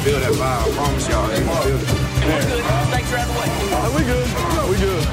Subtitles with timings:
[0.00, 0.64] gonna feel that vibe.
[0.64, 1.88] I promise y'all, they gonna feel it.
[2.90, 3.48] Thanks for having way.
[3.96, 4.28] we good.
[4.70, 5.04] We good.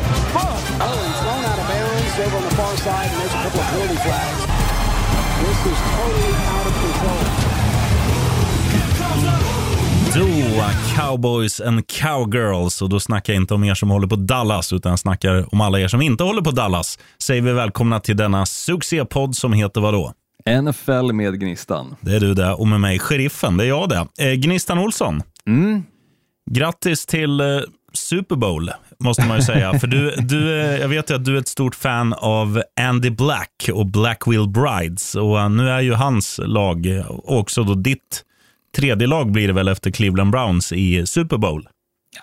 [0.79, 3.60] Oh, he's thrown out of bounds over on the far side, and there's a couple
[3.60, 4.42] of penalty flags.
[5.43, 7.23] This is totally out of control.
[10.15, 10.64] Då,
[10.96, 12.82] Cowboys and Cowgirls.
[12.82, 15.61] Och då snackar jag inte om er som håller på Dallas, utan jag snackar om
[15.61, 17.00] alla er som inte håller på Dallas.
[17.24, 20.14] Säger vi välkomna till denna succépodd som heter vadå?
[20.61, 21.96] NFL med Gnistan.
[22.01, 22.54] Det är du det.
[22.54, 23.57] Och med mig, sheriffen.
[23.57, 24.29] Det är jag det.
[24.29, 25.23] Eh, Gnistan Olsson.
[25.47, 25.83] Mm.
[26.51, 27.46] Grattis till eh,
[27.93, 29.73] Super Bowl, måste man ju säga.
[29.79, 33.09] För du, du, eh, jag vet ju att du är ett stort fan av Andy
[33.09, 35.16] Black och Blackwell Brides.
[35.16, 38.23] Och eh, nu är ju hans lag, också då ditt
[38.75, 41.67] tredje lag blir det väl efter Cleveland Browns i Super Bowl.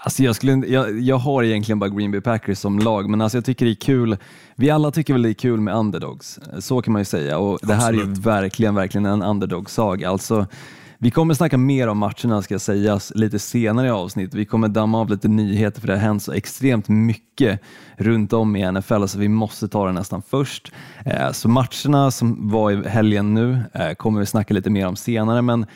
[0.01, 3.39] Alltså jag, skulle, jag, jag har egentligen bara Green Bay Packers som lag, men alltså
[3.39, 4.17] jag tycker det är kul.
[4.57, 7.39] Vi alla tycker väl det är kul med underdogs, så kan man ju säga.
[7.39, 8.19] Och Det här är ju Absolut.
[8.19, 10.11] verkligen, verkligen en underdog-saga.
[10.11, 10.47] Alltså,
[10.99, 14.35] vi kommer snacka mer om matcherna ska sägas lite senare i avsnitt.
[14.35, 17.61] Vi kommer damma av lite nyheter för det har hänt så extremt mycket
[17.97, 20.73] runt om i NFL så vi måste ta det nästan först.
[21.05, 24.97] Eh, Så matcherna som var i helgen nu eh, kommer vi snacka lite mer om
[24.97, 25.67] senare men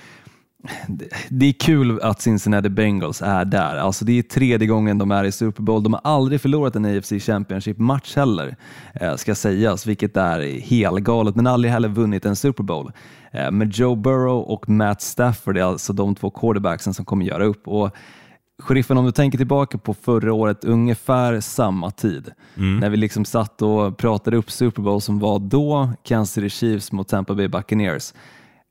[0.89, 3.77] det- det är kul att Cincinnati Bengals är där.
[3.77, 5.83] Alltså det är tredje gången de är i Super Bowl.
[5.83, 8.57] De har aldrig förlorat en AFC Championship-match heller,
[8.95, 12.93] eh, ska sägas, vilket är helgalet, men aldrig heller vunnit en Super Bowl.
[13.33, 17.45] Eh, Med Joe Burrow och Matt Stafford är alltså de två quarterbacksen som kommer göra
[17.45, 17.69] upp.
[17.69, 17.91] Och
[18.63, 22.33] Sheriffen, om du tänker tillbaka på förra året, ungefär samma tid,
[22.81, 26.93] när vi liksom satt och pratade upp Super Bowl som var då, Kansas City Chiefs
[26.93, 28.13] mot Tampa Bay Buccaneers.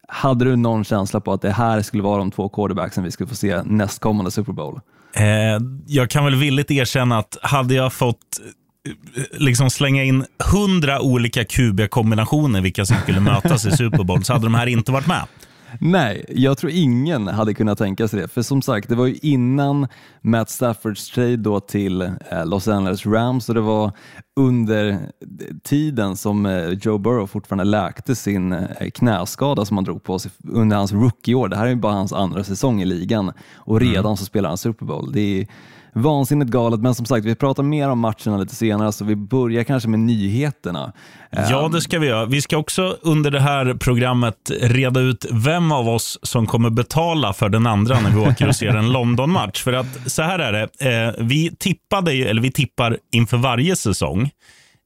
[0.08, 3.30] Hade du någon känsla på att det här skulle vara de två quarterbacksen vi skulle
[3.30, 4.80] få se nästkommande Super Bowl?
[5.14, 5.24] Eh,
[5.88, 8.18] jag kan väl villigt erkänna att hade jag fått
[9.16, 14.34] eh, liksom slänga in hundra olika QB-kombinationer vilka som skulle mötas i Super Bowl så
[14.34, 15.24] hade de här inte varit med.
[15.80, 18.28] Nej, jag tror ingen hade kunnat tänka sig det.
[18.28, 19.88] För som sagt, det var ju innan
[20.22, 23.92] Matt Staffords trade då till eh, Los Angeles Rams och det var
[24.36, 25.00] under
[25.64, 30.32] tiden som eh, Joe Burrow fortfarande läkte sin eh, knäskada som han drog på sig
[30.44, 31.48] under hans rookieår.
[31.48, 34.58] Det här är ju bara hans andra säsong i ligan och redan så spelar han
[34.58, 35.12] Super Bowl.
[35.12, 35.48] Det är
[35.94, 39.64] vansinnigt galet, men som sagt, vi pratar mer om matcherna lite senare så vi börjar
[39.64, 40.94] kanske med nyheterna.
[41.32, 42.26] Ja, det ska vi göra.
[42.26, 47.34] Vi ska också under det här programmet reda ut vem av oss som kommer betala
[47.34, 49.64] för den andra när vi åker och ser en London-match.
[49.64, 53.76] För att så här är det, eh, vi tippade, ju- eller vi tippar inför varje
[53.76, 54.30] säsong.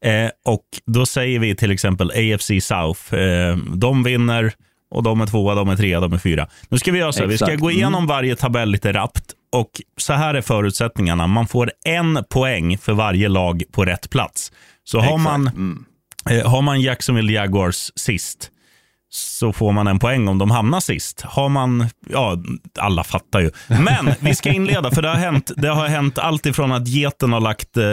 [0.05, 4.53] Eh, och då säger vi till exempel AFC South, eh, de vinner
[4.91, 6.47] och de är tvåa, de är trea, de är fyra.
[6.69, 9.71] Nu ska vi göra så här, vi ska gå igenom varje tabell lite rappt och
[9.97, 11.27] så här är förutsättningarna.
[11.27, 14.51] Man får en poäng för varje lag på rätt plats.
[14.83, 15.85] Så har man
[16.29, 18.51] Eh, har man Jacksonville Jaguars sist
[19.13, 21.21] så får man en poäng om de hamnar sist.
[21.21, 22.37] Har man, ja,
[22.79, 23.51] alla fattar ju.
[23.67, 27.33] Men vi ska inleda, för det har hänt, det har hänt allt ifrån att geten
[27.33, 27.83] har lagt eh,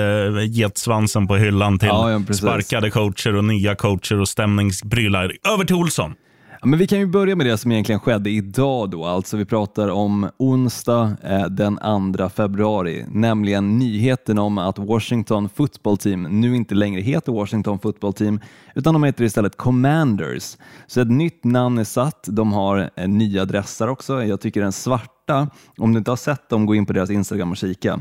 [0.46, 5.32] getsvansen på hyllan till Ja, ja, sparkade coacher och nya coacher och stämningsprylar.
[5.48, 6.14] Över till Olsson.
[6.60, 9.44] Ja, men vi kan ju börja med det som egentligen skedde idag då, alltså vi
[9.44, 11.78] pratar om onsdag eh, den
[12.16, 18.12] 2 februari, nämligen nyheten om att Washington Football Team nu inte längre heter Washington Football
[18.12, 18.40] Team
[18.74, 20.56] utan de heter istället Commanders.
[20.86, 24.24] Så ett nytt namn är satt, de har eh, nya adresser också.
[24.24, 25.48] Jag tycker den svarta,
[25.78, 28.00] om du inte har sett dem, gå in på deras Instagram och kika.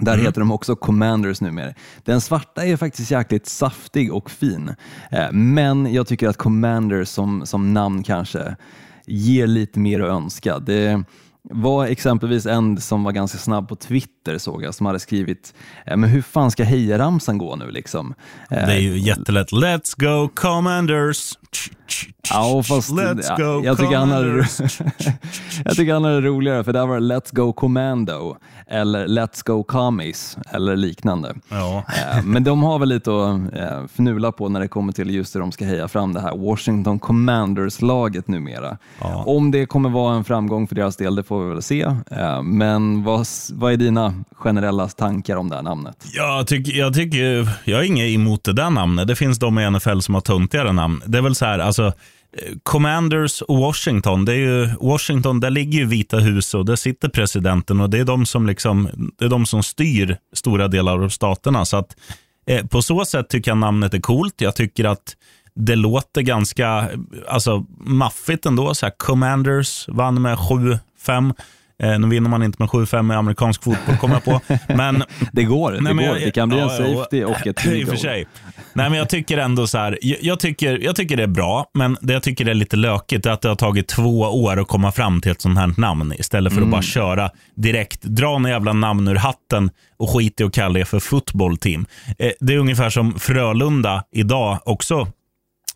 [0.00, 1.74] Där heter de också Commanders numera.
[2.04, 4.74] Den svarta är faktiskt jäkligt saftig och fin.
[5.10, 8.56] Eh, Men jag tycker att Commanders som, som namn kanske
[9.06, 10.58] ger lite mer att önska.
[10.58, 11.02] Det
[11.42, 15.54] var exempelvis en som var ganska snabb på Twitter såg jag som hade skrivit
[15.86, 18.14] eh, men hur fan ska hejaramsan gå nu liksom?
[18.50, 19.52] Eh, Det är ju jättelätt.
[19.52, 21.32] Let's go Commanders.
[22.30, 24.28] Ja, fast Let's go jag, tycker han hade,
[25.64, 29.62] jag tycker han hade roligare för där var det Let's Go Commando eller Let's Go
[29.62, 31.34] Commies eller liknande.
[31.48, 31.84] Ja.
[31.88, 35.34] Eh, Men de har väl lite att eh, fnula på när det kommer till just
[35.34, 38.76] hur de ska heja fram det här Washington Commanders-laget numera.
[39.00, 39.24] Ja.
[39.26, 41.82] Om det kommer vara en framgång för deras del, det får vi väl se.
[42.10, 46.04] Eh, Men vad, vad är dina generella tankar om det här namnet?
[46.14, 49.08] Jag tycker, jag tycker, jag har inget emot det där namnet.
[49.08, 51.02] Det finns de i NFL som har töntigare namn.
[51.06, 55.50] Det är väl så här, alltså, eh, Commanders och Washington, det är ju, Washington, där
[55.50, 58.88] ligger ju Vita huset och där sitter presidenten och det är de som, liksom,
[59.18, 61.64] det är de som styr stora delar av staterna.
[61.64, 61.96] Så att,
[62.46, 64.34] eh, på så sätt tycker jag namnet är coolt.
[64.40, 65.16] Jag tycker att
[65.54, 66.90] det låter ganska
[67.28, 68.74] alltså, maffigt ändå.
[68.74, 71.34] Så här, Commanders vann med 7-5.
[71.82, 74.40] Eh, nu vinner man inte med 7-5 i amerikansk fotboll, kommer jag på.
[74.74, 76.04] Men, det går, det, Nej, går.
[76.04, 78.26] Jag, det kan bli ja, en safety och ett I och för sig.
[78.72, 81.96] Nej, men jag tycker ändå så här, jag, tycker, jag tycker det är bra, men
[82.00, 84.92] det jag tycker är lite lökigt är att det har tagit två år att komma
[84.92, 86.68] fram till ett sånt här namn istället för mm.
[86.68, 90.78] att bara köra direkt, dra en jävla namn ur hatten och skit i att kalla
[90.78, 91.86] det för football team.
[92.18, 95.06] Eh, det är ungefär som Frölunda idag också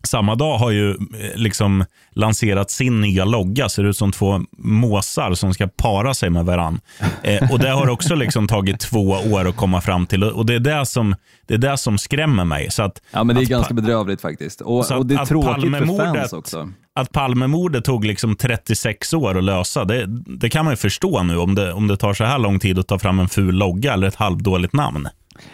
[0.07, 0.95] samma dag har ju eh,
[1.35, 3.69] liksom lanserat sin nya logga.
[3.69, 6.79] Ser ut som två måsar som ska para sig med varann.
[7.23, 10.23] Eh, och Det har också liksom tagit två år att komma fram till.
[10.23, 11.15] Och Det är det som,
[11.47, 12.71] det är det som skrämmer mig.
[12.71, 14.61] Så att, ja, men Det är ganska bedrövligt faktiskt.
[14.61, 16.69] Och, och det är tråkigt för fans också.
[16.95, 21.37] Att Palmemordet tog liksom 36 år att lösa, det, det kan man ju förstå nu
[21.37, 23.93] om det, om det tar så här lång tid att ta fram en ful logga
[23.93, 25.07] eller ett halvdåligt namn.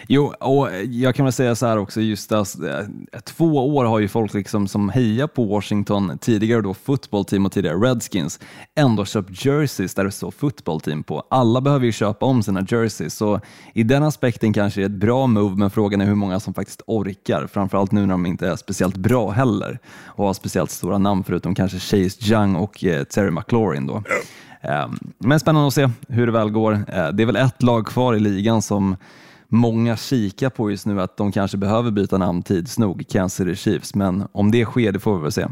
[0.07, 2.79] Jo, och jag kan väl säga så här också, just att eh,
[3.23, 7.51] två år har ju folk liksom som hejar på Washington, tidigare då football team och
[7.51, 8.39] tidigare Redskins,
[8.75, 11.23] ändå köpt jerseys där det står football team på.
[11.29, 13.39] Alla behöver ju köpa om sina jerseys, så
[13.73, 16.53] i den aspekten kanske det är ett bra move, men frågan är hur många som
[16.53, 20.97] faktiskt orkar, framförallt nu när de inte är speciellt bra heller och har speciellt stora
[20.97, 24.03] namn, förutom kanske Chase Young och eh, Terry McLaurin då.
[24.61, 26.73] Ehm, men spännande att se hur det väl går.
[26.73, 28.95] Eh, det är väl ett lag kvar i ligan som
[29.51, 33.55] många kikar på just nu att de kanske behöver byta namn tids nog, Kansas City
[33.55, 35.47] Chiefs, men om det sker, det får vi väl se.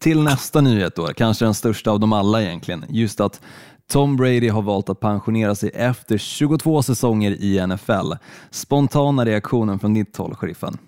[0.00, 3.40] Till nästa nyhet då, kanske den största av dem alla egentligen, just att
[3.86, 8.12] Tom Brady har valt att pensionera sig efter 22 säsonger i NFL.
[8.50, 10.78] Spontana reaktionen från ditt håll, sheriffen?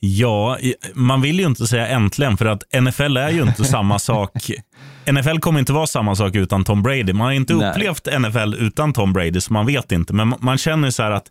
[0.00, 0.58] Ja,
[0.94, 4.50] man vill ju inte säga äntligen för att NFL är ju inte samma sak.
[5.12, 7.12] NFL kommer inte vara samma sak utan Tom Brady.
[7.12, 7.70] Man har inte Nej.
[7.70, 10.14] upplevt NFL utan Tom Brady så man vet inte.
[10.14, 11.26] Men man känner så här att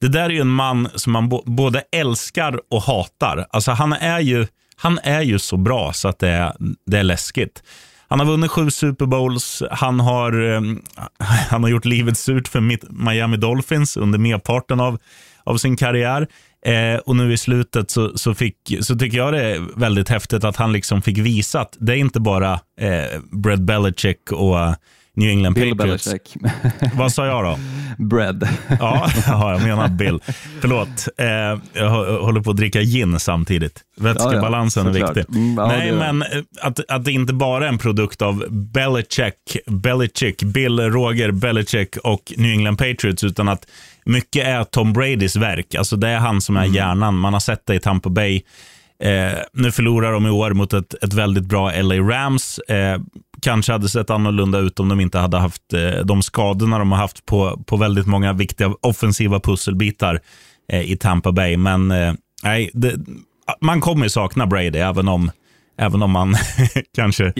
[0.00, 3.46] det där är ju en man som man både älskar och hatar.
[3.50, 4.46] Alltså han är ju,
[4.76, 6.52] han är ju så bra så att det är,
[6.86, 7.62] det är läskigt.
[8.08, 9.62] Han har vunnit sju Super Bowls.
[9.70, 10.82] Han har, ehm,
[11.50, 12.60] han har gjort livet surt för
[13.04, 14.98] Miami Dolphins under merparten av,
[15.44, 16.26] av sin karriär.
[16.66, 20.44] Eh, och nu i slutet så, så, fick, så tycker jag det är väldigt häftigt
[20.44, 24.56] att han liksom fick visa att det är inte bara eh, Brad Belichick och
[25.14, 26.04] New England Bill Patriots.
[26.04, 26.36] Belichick.
[26.94, 27.58] Vad sa jag då?
[27.98, 28.48] Bread.
[28.80, 30.20] ja, ja, jag menar Bill.
[30.60, 31.26] Förlåt, eh,
[31.72, 31.90] jag
[32.22, 33.80] håller på att dricka gin samtidigt.
[33.96, 35.36] Vätskebalansen ja, ja, är viktig.
[35.36, 36.28] Mm, ja, Nej, men eh,
[36.60, 42.32] att, att det inte bara är en produkt av Belichick, Belichick, Bill, Roger, Belichick och
[42.36, 43.66] New England Patriots, utan att
[44.04, 45.74] mycket är Tom Bradys verk.
[45.74, 46.74] Alltså det är han som är mm.
[46.74, 47.18] hjärnan.
[47.18, 48.42] Man har sett det i Tampa Bay.
[49.02, 52.58] Eh, nu förlorar de i år mot ett, ett väldigt bra LA Rams.
[52.58, 53.00] Eh,
[53.42, 56.98] kanske hade sett annorlunda ut om de inte hade haft eh, de skadorna de har
[56.98, 60.20] haft på, på väldigt många viktiga offensiva pusselbitar
[60.72, 61.56] eh, i Tampa Bay.
[61.56, 62.94] Men eh, nej, det,
[63.60, 65.30] man kommer sakna Brady, även om,
[65.78, 66.34] även om man
[66.94, 67.32] kanske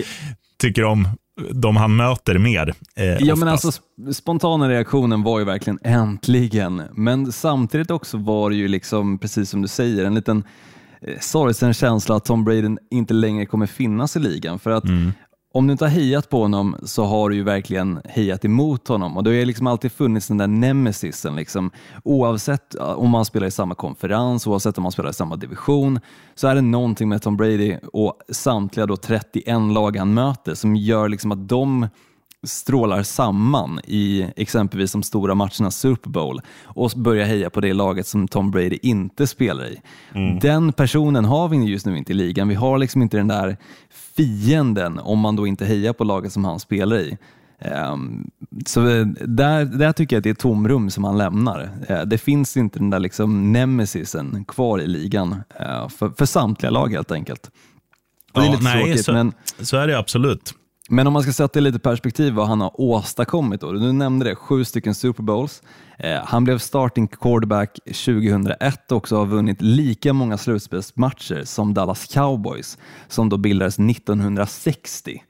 [0.60, 1.08] tycker om
[1.52, 2.74] de han möter mer.
[2.96, 3.72] Eh, ja, men alltså,
[4.12, 9.62] spontana reaktionen var ju verkligen äntligen, men samtidigt också var det ju liksom, precis som
[9.62, 10.44] du säger, en liten
[11.02, 14.58] eh, sorgsen känsla att Tom Brady inte längre kommer finnas i ligan.
[14.58, 15.12] För att mm
[15.52, 19.16] om du inte har hejat på honom så har du ju verkligen hejat emot honom
[19.16, 21.36] och det har liksom alltid funnits den där nemesisen.
[21.36, 21.70] Liksom.
[22.04, 26.00] Oavsett om man spelar i samma konferens, oavsett om man spelar i samma division,
[26.34, 30.76] så är det någonting med Tom Brady och samtliga då 31 lag han möter som
[30.76, 31.88] gör liksom att de
[32.46, 38.06] strålar samman i exempelvis de stora matcherna Super Bowl och börjar heja på det laget
[38.06, 39.80] som Tom Brady inte spelar i.
[40.14, 40.38] Mm.
[40.38, 42.48] Den personen har vi just nu inte i ligan.
[42.48, 43.56] Vi har liksom inte den där
[44.16, 47.18] fienden om man då inte hejar på laget som han spelar i.
[47.92, 48.30] Um,
[48.66, 51.70] så där, där tycker jag att det är tomrum som han lämnar.
[51.90, 56.70] Uh, det finns inte den där liksom nemesisen kvar i ligan uh, för, för samtliga
[56.70, 57.50] lag helt enkelt.
[58.32, 60.54] Och det är lite nej, tråkigt, så, men, så är det absolut.
[60.94, 63.60] Men om man ska sätta i lite perspektiv vad han har åstadkommit.
[63.60, 63.72] Då.
[63.72, 65.62] Du nämnde det, sju stycken Super Bowls.
[65.98, 72.06] Eh, han blev starting quarterback 2001 och också har vunnit lika många slutspelsmatcher som Dallas
[72.06, 75.22] Cowboys som då bildades 1960.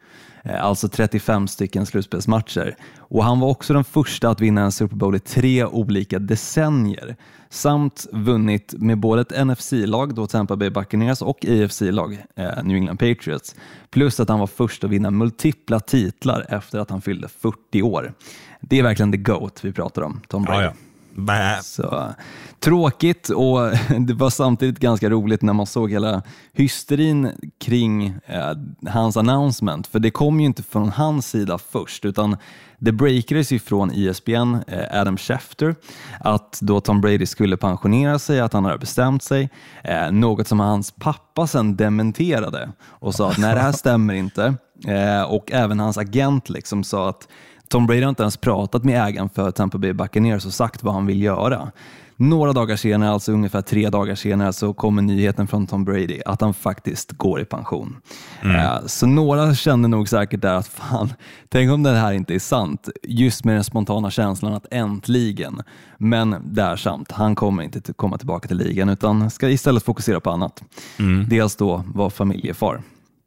[0.45, 2.77] Eh, alltså 35 stycken slutspelsmatcher.
[2.99, 7.17] Och han var också den första att vinna en Super Bowl i tre olika decennier
[7.51, 12.97] samt vunnit med både ett NFC-lag, då Tampa Bay Buccaneers, och AFC-lag, eh, New England
[12.97, 13.55] Patriots.
[13.91, 18.13] Plus att han var först att vinna multipla titlar efter att han fyllde 40 år.
[18.61, 20.63] Det är verkligen the GOAT vi pratar om, Tom Brady.
[20.63, 20.92] Ja, ja.
[21.17, 21.59] Bä.
[21.63, 22.15] Så,
[22.61, 23.59] tråkigt och
[24.07, 28.53] det var samtidigt ganska roligt när man såg hela hysterin kring eh,
[28.91, 29.87] hans announcement.
[29.87, 32.37] För det kom ju inte från hans sida först, utan
[32.79, 35.75] det breakades ju från ESPN, eh, Adam Schefter,
[36.21, 39.51] att då Tom Brady skulle pensionera sig, att han hade bestämt sig.
[39.85, 44.55] Eh, något som hans pappa sen dementerade och sa att nej, det här stämmer inte.
[44.87, 47.29] Eh, och även hans agent liksom sa att
[47.73, 50.95] Tom Brady har inte ens pratat med ägaren för Tampa Bay Buccaneers och sagt vad
[50.95, 51.71] han vill göra.
[52.17, 56.41] Några dagar senare, alltså ungefär tre dagar senare, så kommer nyheten från Tom Brady att
[56.41, 57.97] han faktiskt går i pension.
[58.43, 58.89] Mm.
[58.89, 61.13] Så några kände nog säkert där att fan,
[61.49, 62.89] tänk om det här inte är sant.
[63.03, 65.63] Just med den spontana känslan att äntligen.
[65.99, 70.21] Men det är sant, han kommer inte komma tillbaka till ligan utan ska istället fokusera
[70.21, 70.63] på annat.
[70.99, 71.29] Mm.
[71.29, 72.83] Dels då vara familjefar.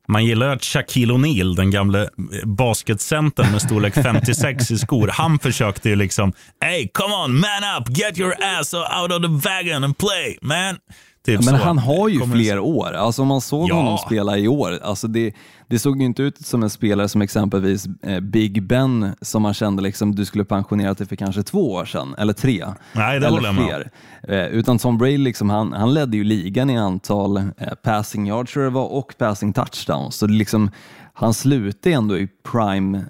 [0.07, 2.09] Man gillar att Shaquille O'Neal, den gamle
[2.43, 7.97] basketcentern med storlek 56 i skor, han försökte ju liksom, hey come on man up,
[7.97, 10.77] get your ass out of the wagon and play man.
[11.25, 11.63] Typ men så.
[11.63, 12.93] han har ju Kommer fler år.
[12.93, 13.75] Alltså om man såg ja.
[13.75, 15.33] honom spela i år, alltså det,
[15.67, 19.53] det såg ju inte ut som en spelare som exempelvis eh, Big Ben som man
[19.53, 22.65] kände liksom du skulle pensionera dig för kanske två år sedan, eller tre.
[22.93, 23.91] Nej, det eller fler.
[24.27, 27.43] Eh, utan Tom Brady liksom, han, han ledde ju ligan i antal eh,
[27.83, 30.15] passing yards tror jag det var, och passing touchdowns.
[30.15, 30.71] Så det liksom,
[31.13, 33.03] han slutade ändå i prime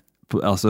[0.43, 0.69] alltså,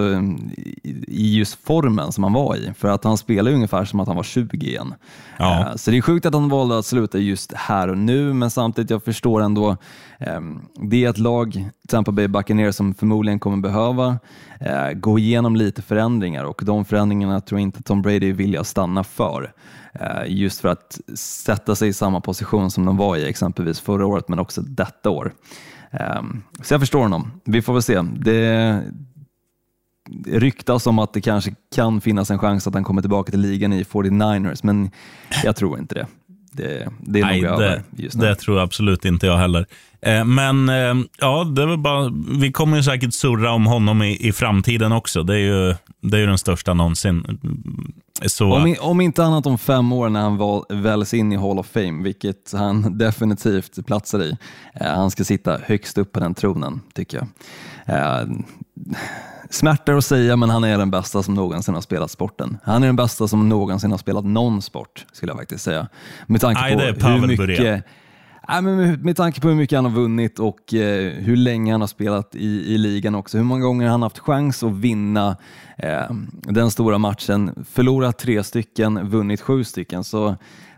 [1.07, 2.73] i just formen som han var i.
[2.77, 4.93] För att han spelar ungefär som att han var 20 igen.
[5.37, 5.59] Ja.
[5.59, 8.49] Eh, så det är sjukt att han valde att sluta just här och nu, men
[8.49, 9.77] samtidigt jag förstår ändå,
[10.19, 14.19] ehm, det är ett lag, Tampa Bay Buccaneers, som förmodligen kommer behöva
[14.59, 18.57] eh, gå igenom lite förändringar och de förändringarna tror jag inte Tom Brady är villig
[18.57, 19.53] att stanna för.
[19.93, 24.05] Eh, just för att sätta sig i samma position som de var i exempelvis förra
[24.05, 25.33] året, men också detta år.
[25.91, 27.31] Ehm, så jag förstår honom.
[27.43, 28.01] Vi får väl se.
[28.01, 28.81] Det,
[30.25, 33.73] ryktas om att det kanske kan finnas en chans att han kommer tillbaka till ligan
[33.73, 34.91] i 49ers, men
[35.43, 36.07] jag tror inte det.
[36.51, 38.25] Det, det är Nej, nog över just nu.
[38.25, 39.65] Det tror absolut inte jag heller.
[40.01, 44.27] Eh, men eh, ja, det är bara, vi kommer ju säkert surra om honom i,
[44.27, 45.23] i framtiden också.
[45.23, 47.39] Det är ju, det är ju den största någonsin.
[48.25, 48.53] Så...
[48.53, 51.67] Om, om, inte annat om fem år när han val, väljs in i Hall of
[51.67, 54.37] Fame, vilket han definitivt platsar i.
[54.73, 57.27] Eh, han ska sitta högst upp på den tronen, tycker jag.
[59.49, 62.57] Smärtar att säga, men han är den bästa som någonsin har spelat sporten.
[62.63, 65.87] Han är den bästa som någonsin har spelat någon sport, skulle jag faktiskt säga.
[66.27, 67.85] Med tanke Aj, på hur mycket...
[68.47, 71.71] Nej, men med, med tanke på hur mycket han har vunnit och eh, hur länge
[71.71, 74.73] han har spelat i, i ligan också, hur många gånger han har haft chans att
[74.73, 75.37] vinna
[76.41, 80.03] den stora matchen, förlorat tre stycken, vunnit sju stycken.
[80.03, 80.35] Så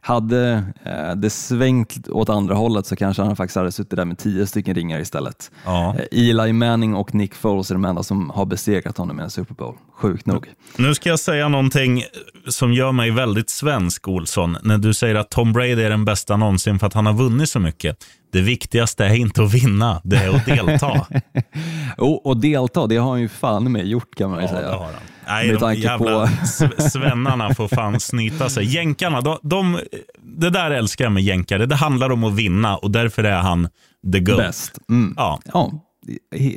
[0.07, 4.17] hade eh, det svängt åt andra hållet så kanske han faktiskt hade suttit där med
[4.17, 5.51] tio stycken ringar istället.
[5.65, 5.95] Ja.
[6.11, 9.29] Eh, Eli Manning och Nick Foles är de enda som har besegrat honom i en
[9.29, 9.75] Super Bowl.
[9.93, 10.47] Sjukt nog.
[10.77, 12.03] Nu ska jag säga någonting
[12.47, 14.57] som gör mig väldigt svensk, Olsson.
[14.63, 17.49] När du säger att Tom Brady är den bästa någonsin för att han har vunnit
[17.49, 18.05] så mycket.
[18.31, 21.07] Det viktigaste är inte att vinna, det är att delta.
[21.97, 24.67] och, och delta, det har han ju fan med gjort kan man ju ja, säga.
[24.67, 24.93] Det har han.
[25.27, 26.81] Nej, de jävla på...
[26.81, 28.65] svennarna får fan snyta sig.
[28.65, 29.79] Jänkarna, de, de,
[30.21, 31.65] det där älskar jag med jänkare.
[31.65, 33.69] Det handlar om att vinna och därför är han
[34.13, 34.37] the GOAT.
[34.37, 34.79] Bäst.
[34.89, 35.13] Mm.
[35.17, 35.39] Ja.
[35.53, 35.71] ja.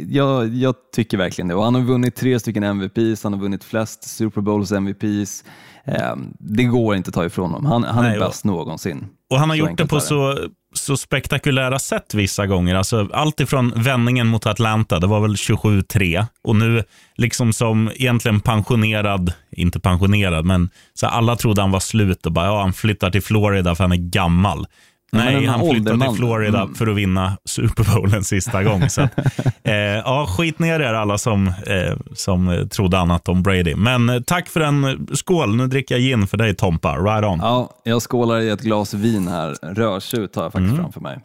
[0.08, 1.54] Jag, jag, tycker verkligen det.
[1.54, 5.44] Och han har vunnit tre stycken MVPs, han har vunnit flest Super Bowls MVPs.
[5.84, 7.66] Eh, det går inte att ta ifrån honom.
[7.66, 9.06] Han, han är bäst någonsin.
[9.30, 10.38] Och han har så gjort det på så
[10.74, 12.74] så spektakulära sätt vissa gånger.
[12.74, 16.26] Alltså, allt ifrån vändningen mot Atlanta, det var väl 27-3.
[16.42, 16.84] Och nu
[17.16, 22.46] liksom som egentligen pensionerad, inte pensionerad, men så alla trodde han var slut och bara,
[22.46, 24.66] ja, han flyttar till Florida för han är gammal.
[25.12, 26.74] Nej, han flyttade till Florida mm.
[26.74, 28.88] för att vinna Super Bowl en sista gång.
[28.88, 29.18] Så att,
[29.62, 33.74] eh, ja, skit ner er alla som, eh, som trodde annat om Brady.
[33.74, 35.56] Men eh, tack för en skål.
[35.56, 36.96] Nu dricker jag gin för dig Tompa.
[36.96, 37.38] Right on.
[37.38, 39.56] Ja, jag skålar i ett glas vin här.
[39.62, 40.82] Rödtjut har jag faktiskt mm.
[40.82, 41.18] framför mig.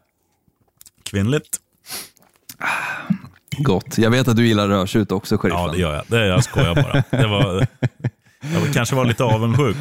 [1.04, 1.58] Kvinnligt.
[3.58, 3.98] Gott.
[3.98, 5.62] Jag vet att du gillar rödtjut också, sheriffen.
[5.65, 6.04] Ja, det gör jag.
[6.08, 7.22] Det, jag skojar bara.
[7.22, 7.68] Det var,
[8.39, 9.77] jag kanske var lite avundsjuk.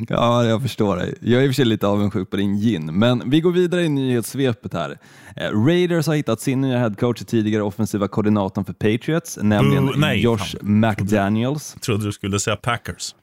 [0.08, 1.14] Ja, jag förstår dig.
[1.20, 3.82] Jag är i och för sig lite avundsjuk på din gin, men vi går vidare
[3.82, 4.98] i nyhetssvepet här.
[5.36, 9.96] Eh, Raiders har hittat sin nya headcoach och tidigare offensiva koordinatorn för Patriots, nämligen uh,
[9.96, 10.80] nej, Josh fan.
[10.80, 11.72] McDaniels.
[11.76, 13.14] Jag trodde du skulle säga Packers.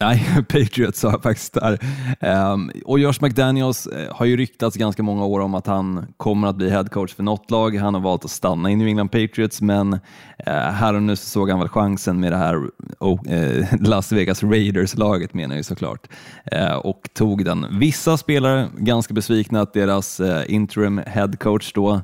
[0.00, 1.78] Nej, Patriots sa jag faktiskt där.
[2.52, 6.48] Um, och Josh McDaniels eh, har ju ryktats ganska många år om att han kommer
[6.48, 7.76] att bli headcoach för något lag.
[7.76, 9.98] Han har valt att stanna i New England Patriots, men uh,
[10.52, 15.34] här och nu så såg han väl chansen med det här uh, Las Vegas Raiders-laget
[15.34, 16.06] menar jag såklart,
[16.82, 17.66] och tog den.
[17.70, 22.00] Vissa spelare ganska besvikna att deras interim headcoach då,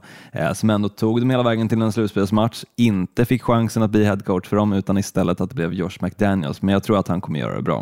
[0.55, 4.47] som ändå tog dem hela vägen till en slutspelsmatch, inte fick chansen att bli headcoach
[4.49, 6.63] för dem, utan istället att det blev Josh McDaniels.
[6.63, 7.82] Men jag tror att han kommer göra det bra.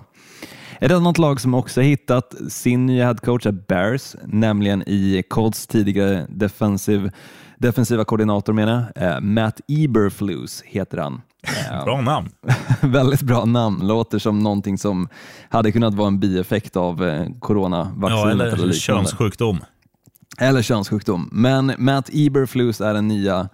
[0.80, 6.26] Ett annat lag som också hittat sin nya headcoach är Bears, nämligen i Colts tidigare
[6.28, 7.11] defensiv,
[7.59, 9.04] defensiva koordinator menar jag.
[9.14, 11.23] Eh, Matt Eberflus heter han.
[11.71, 12.28] Eh, Bra namn.
[12.80, 15.09] väldigt bra namn, låter som någonting som
[15.49, 18.75] hade kunnat vara en bieffekt av eh, coronavaccinet Ja, eller liknande.
[18.75, 19.61] könssjukdom.
[20.38, 21.28] Eller könssjukdom.
[21.33, 23.49] Men Matt Eberflus är den nya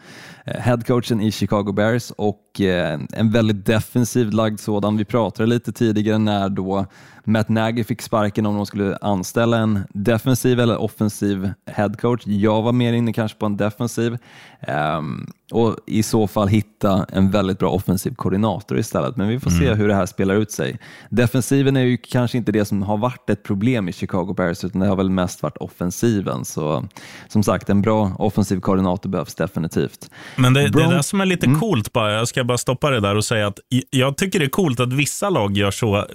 [0.46, 4.96] headcoachen i Chicago Bears och eh, en väldigt defensivt lagd sådan.
[4.96, 6.86] Vi pratade lite tidigare när då
[7.28, 12.22] Matt Nagy fick sparken om de skulle anställa en defensiv eller offensiv headcoach.
[12.26, 14.18] Jag var mer inne kanske på en defensiv
[14.60, 19.16] ehm, och i så fall hitta en väldigt bra offensiv koordinator istället.
[19.16, 20.78] Men vi får se hur det här spelar ut sig.
[21.08, 24.80] Defensiven är ju kanske inte det som har varit ett problem i Chicago Bears utan
[24.80, 26.44] det har väl mest varit offensiven.
[26.44, 26.84] Så
[27.28, 30.10] som sagt, en bra offensiv koordinator behövs definitivt.
[30.36, 33.00] Men det, det Bron- där som är lite coolt, bara, jag ska bara stoppa det
[33.00, 33.58] där och säga att
[33.90, 36.06] jag tycker det är coolt att vissa lag gör så.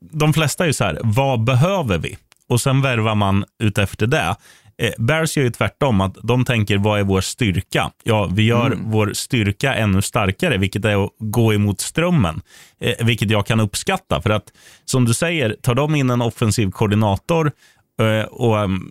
[0.00, 2.16] De flesta är ju så här, vad behöver vi?
[2.48, 4.36] Och sen värvar man ut efter det.
[4.78, 7.90] Eh, Bears gör ju tvärtom, att de tänker vad är vår styrka?
[8.02, 12.40] Ja, vi gör vår styrka ännu starkare, vilket är att gå emot strömmen.
[12.80, 14.52] Eh, vilket jag kan uppskatta, för att
[14.84, 17.52] som du säger, tar de in en offensiv koordinator
[18.00, 18.90] eh, och ehm,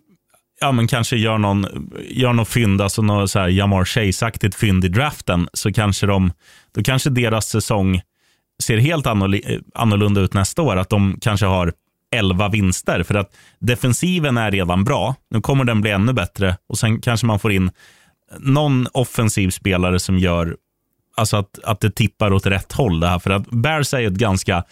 [0.64, 1.68] ja, men kanske gör någon,
[2.10, 6.32] gör någon fynd, alltså något så här Jamar Chase-aktigt fynd i draften, så kanske de,
[6.76, 8.02] då kanske deras säsong
[8.64, 10.76] ser helt annorlunda ut nästa år.
[10.76, 11.74] Att de kanske har
[12.16, 15.16] 11 vinster, för att defensiven är redan bra.
[15.30, 17.72] Nu kommer den bli ännu bättre och sen kanske man får in
[18.40, 20.56] någon offensiv spelare som gör
[21.18, 23.00] alltså att, att det tippar åt rätt håll.
[23.00, 23.20] Det här.
[23.20, 24.64] För att Bears är ett ganska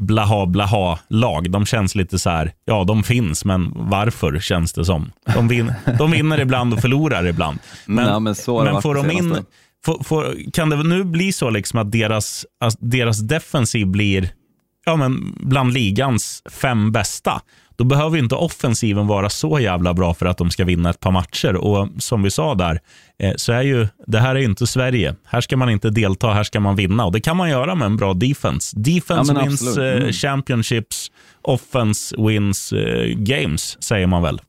[0.00, 1.50] blaha blaha lag.
[1.50, 5.12] De känns lite så här, ja de finns, men varför känns det som?
[5.34, 7.58] De, vin, de vinner ibland och förlorar ibland.
[7.86, 9.36] Men, Ja, men men får de in,
[9.84, 14.30] får, får, kan det nu bli så liksom att deras, att deras defensiv blir
[14.84, 17.42] ja, men bland ligans fem bästa?
[17.80, 21.10] Då behöver inte offensiven vara så jävla bra för att de ska vinna ett par
[21.10, 21.54] matcher.
[21.56, 22.80] Och som vi sa där,
[23.18, 25.14] eh, så är ju det här är inte Sverige.
[25.24, 27.04] Här ska man inte delta, här ska man vinna.
[27.04, 28.76] Och det kan man göra med en bra defense.
[28.80, 30.12] Defense Ja, wins eh, Mm.
[30.12, 31.10] championships,
[31.42, 34.40] offense wins eh, games, säger man väl.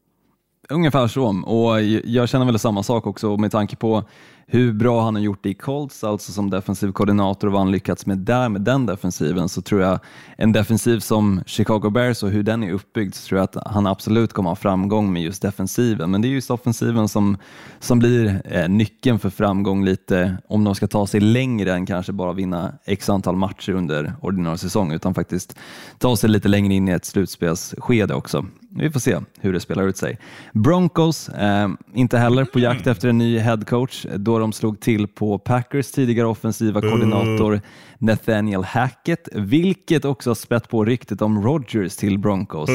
[0.69, 1.25] Ungefär så.
[1.45, 4.03] Och jag känner väl samma sak också med tanke på
[4.53, 7.71] hur bra han har gjort det i Colts, alltså som defensiv koordinator och vad han
[7.71, 9.99] lyckats med där med den defensiven, så tror jag
[10.37, 13.87] en defensiv som Chicago Bears och hur den är uppbyggd, så tror jag att han
[13.87, 16.11] absolut kommer ha framgång med just defensiven.
[16.11, 17.37] Men det är just offensiven som,
[17.79, 22.11] som blir eh, nyckeln för framgång lite, om de ska ta sig längre än kanske
[22.11, 25.55] bara vinna x antal matcher under ordinarie säsong, utan faktiskt
[25.97, 28.45] ta sig lite längre in i ett slutspelsskede också.
[28.75, 30.17] Vi får se hur det spelar ut sig.
[30.53, 35.39] Broncos, eh, inte heller på jakt efter en ny headcoach då de slog till på
[35.39, 37.61] Packers tidigare offensiva koordinator
[37.97, 42.69] Nathaniel Hackett, vilket också har spett på ryktet om Rodgers till Broncos.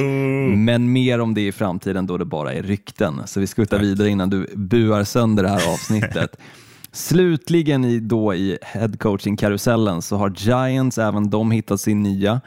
[0.56, 3.20] Men mer om det i framtiden då det bara är rykten.
[3.26, 6.36] Så vi skuttar vidare innan du buar sönder det här avsnittet.
[6.92, 12.40] Slutligen i, då i headcoaching-karusellen så har Giants även de hittat sin nya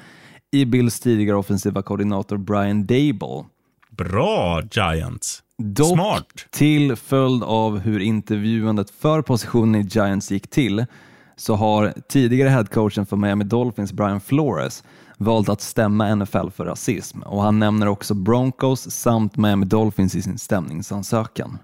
[0.51, 3.45] i Bills tidigare offensiva koordinator Brian Dable.
[3.89, 5.43] Bra Giants.
[5.57, 6.47] Dock Smart.
[6.51, 10.85] till följd av hur intervjuandet för positionen i Giants gick till
[11.35, 14.83] så har tidigare headcoachen för Miami Dolphins, Brian Flores,
[15.17, 20.21] valt att stämma NFL för rasism och han nämner också Broncos samt Miami Dolphins i
[20.21, 21.57] sin stämningsansökan.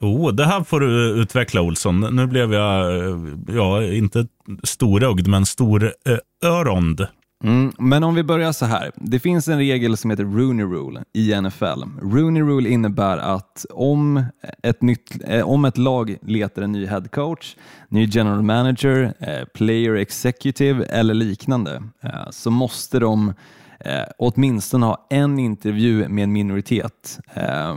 [0.00, 2.16] Oh, det här får du utveckla Olsson.
[2.16, 4.26] Nu blev jag, eh, ja, inte
[4.62, 7.06] storögd, men storörond.
[7.44, 8.90] Mm, men om vi börjar så här.
[8.94, 11.82] Det finns en regel som heter Rooney Rule i NFL.
[12.02, 14.24] Rooney Rule innebär att om
[14.62, 17.56] ett, nytt, eh, om ett lag letar en ny head coach,
[17.88, 23.34] ny general manager, eh, player executive eller liknande eh, så måste de
[23.80, 27.20] eh, åtminstone ha en intervju med en minoritet.
[27.34, 27.76] Eh,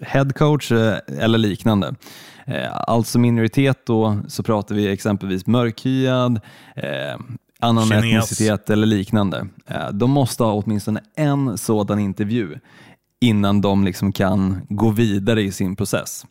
[0.00, 1.94] head coach eh, eller liknande.
[2.46, 6.40] Eh, alltså minoritet då så pratar vi exempelvis mörkhyad,
[6.76, 7.18] eh,
[7.62, 8.04] annan Kines.
[8.04, 9.46] etnicitet eller liknande.
[9.66, 12.58] Eh, De måste ha åtminstone en sådan intervju
[13.20, 16.26] innan de liksom kan gå vidare i sin process.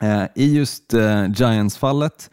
[0.00, 2.30] Eh, I just eh, Giants-fallet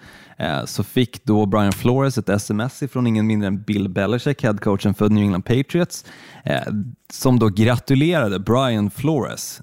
[0.66, 5.10] så fick då Brian Flores ett sms från ingen mindre än Bill Belichick, headcoachen för
[5.10, 6.06] New England Patriots,
[7.14, 9.62] som då gratulerade Brian Flores,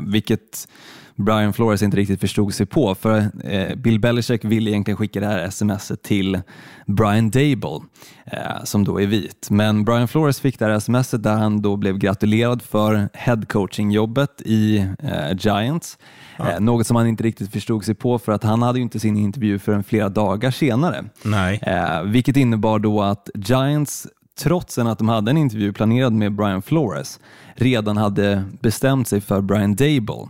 [0.00, 0.68] vilket
[1.16, 5.26] Brian Flores inte riktigt förstod sig på, för eh, Bill Belichick ville egentligen skicka det
[5.26, 6.40] här smset till
[6.86, 7.80] Brian Dable,
[8.24, 9.48] eh, som då är vit.
[9.50, 14.78] Men Brian Flores fick det här smset där han då blev gratulerad för headcoaching-jobbet i
[14.78, 15.98] eh, Giants.
[16.38, 19.00] Eh, något som han inte riktigt förstod sig på för att han hade ju inte
[19.00, 21.04] sin intervju förrän flera dagar senare.
[21.22, 21.60] Nej.
[22.04, 24.06] Vilket innebar då att Giants
[24.38, 27.20] trots att de hade en intervju planerad med Brian Flores,
[27.54, 30.28] redan hade bestämt sig för Brian Dable.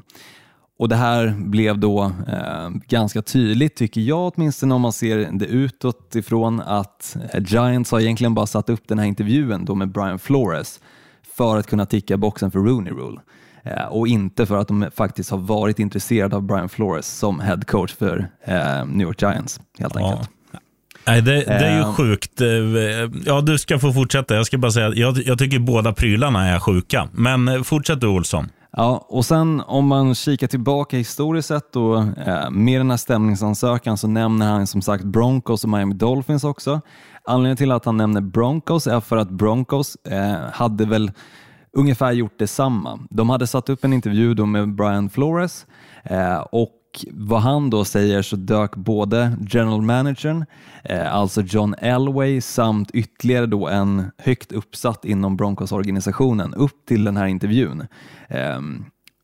[0.78, 5.46] Och Det här blev då eh, ganska tydligt, tycker jag åtminstone, om man ser det
[5.46, 9.88] utåt ifrån att eh, Giants har egentligen bara satt upp den här intervjun då med
[9.92, 10.80] Brian Flores
[11.36, 13.20] för att kunna ticka boxen för Rooney Rule
[13.62, 17.60] eh, och inte för att de faktiskt har varit intresserade av Brian Flores som head
[17.66, 20.10] coach för eh, New York Giants, helt Ja.
[20.10, 20.30] enkelt.
[21.06, 21.94] Nej, det, det är ju Eh.
[21.94, 22.40] sjukt.
[22.40, 22.48] Eh,
[23.26, 24.34] Ja, du ska få fortsätta.
[24.34, 27.08] Jag ska bara säga att jag, jag tycker båda prylarna är sjuka.
[27.12, 28.48] Men fortsätt du, Olsson.
[28.76, 33.98] Ja, och sen om man kikar tillbaka historiskt sett då, eh, med den här stämningsansökan
[33.98, 36.80] så nämner han som sagt Broncos och Miami Dolphins också.
[37.24, 41.12] Anledningen till att han nämner Broncos är för att Broncos eh, hade väl
[41.76, 42.98] ungefär gjort detsamma.
[43.10, 45.66] De hade satt upp en intervju då med Brian Flores
[46.04, 46.70] eh, och
[47.10, 50.44] vad han då säger så dök både general managern,
[50.84, 57.16] eh, alltså John Elway, samt ytterligare då en högt uppsatt inom Broncos-organisationen upp till den
[57.16, 57.86] här intervjun.
[58.28, 58.60] Eh,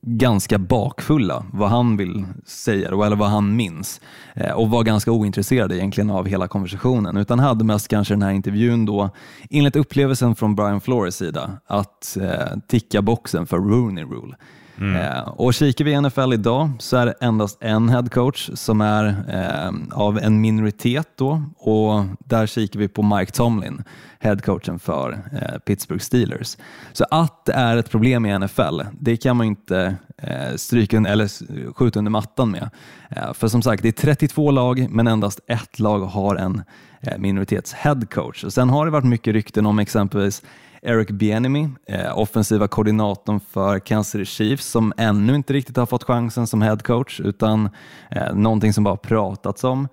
[0.03, 4.01] ganska bakfulla vad han vill säga eller vad han minns
[4.35, 8.31] eh, och var ganska ointresserade egentligen av hela konversationen utan hade mest kanske den här
[8.31, 9.11] intervjun då
[9.51, 14.37] enligt upplevelsen från Brian Flores sida att eh, ticka boxen för Rooney Rule.
[14.81, 14.97] Mm.
[14.97, 19.07] Eh, och kikar vi i NFL idag så är det endast en headcoach som är
[19.29, 23.85] eh, av en minoritet då och där kikar vi på Mike Tomlin,
[24.19, 26.57] headcoachen för eh, Pittsburgh Steelers.
[26.93, 31.29] Så att det är ett problem i NFL, det kan man inte eh, stryka eller
[31.73, 32.71] skjuta under mattan med.
[33.11, 36.63] Eh, för som sagt, det är 32 lag men endast ett lag har en
[37.01, 38.45] eh, minoritets headcoach.
[38.45, 40.43] Och sen har det varit mycket rykten om exempelvis
[40.83, 46.05] Eric Bienemy, eh, offensiva koordinatorn för Kansas City Chiefs som ännu inte riktigt har fått
[46.05, 47.69] chansen som head coach utan
[48.11, 49.89] eh, någonting som bara pratats om.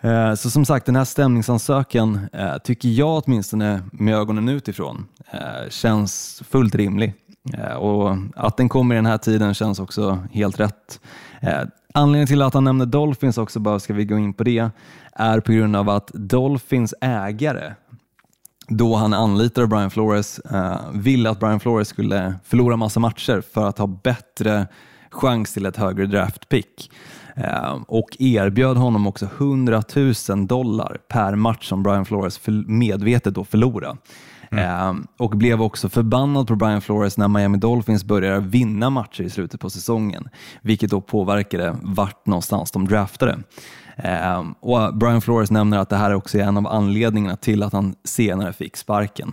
[0.00, 5.06] Eh, så som sagt, den här stämningsansökan eh, tycker jag åtminstone med ögonen utifrån
[5.68, 7.14] känns fullt rimlig.
[7.78, 11.00] Och att den kommer i den här tiden känns också helt rätt.
[11.94, 14.70] Anledningen till att han nämner Dolphins också, bara ska vi gå in på det,
[15.12, 17.74] är på grund av att Dolphins ägare
[18.70, 23.68] då han anlitade Brian Flores eh, ville att Brian Flores skulle förlora massa matcher för
[23.68, 24.66] att ha bättre
[25.10, 26.90] chans till ett högre draftpick.
[27.36, 29.82] Eh, och erbjöd honom också 100
[30.28, 33.96] 000 dollar per match som Brian Flores medvetet då förlorade.
[34.50, 39.30] Eh, och blev också förbannad på Brian Flores när Miami Dolphins började vinna matcher i
[39.30, 40.28] slutet på säsongen,
[40.62, 43.38] vilket då påverkade vart någonstans de draftade.
[44.04, 47.72] Ehm, och Brian Flores nämner att det här också är en av anledningarna till att
[47.72, 49.32] han senare fick sparken.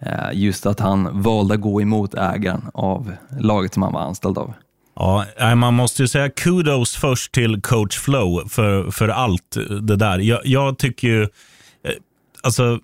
[0.00, 4.38] Ehm, just att han valde att gå emot ägaren av laget som han var anställd
[4.38, 4.54] av.
[4.94, 10.18] Ja, man måste ju säga kudos först till coach Flow för, för allt det där.
[10.18, 11.28] Jag, jag tycker ju, eh,
[12.42, 12.78] alltså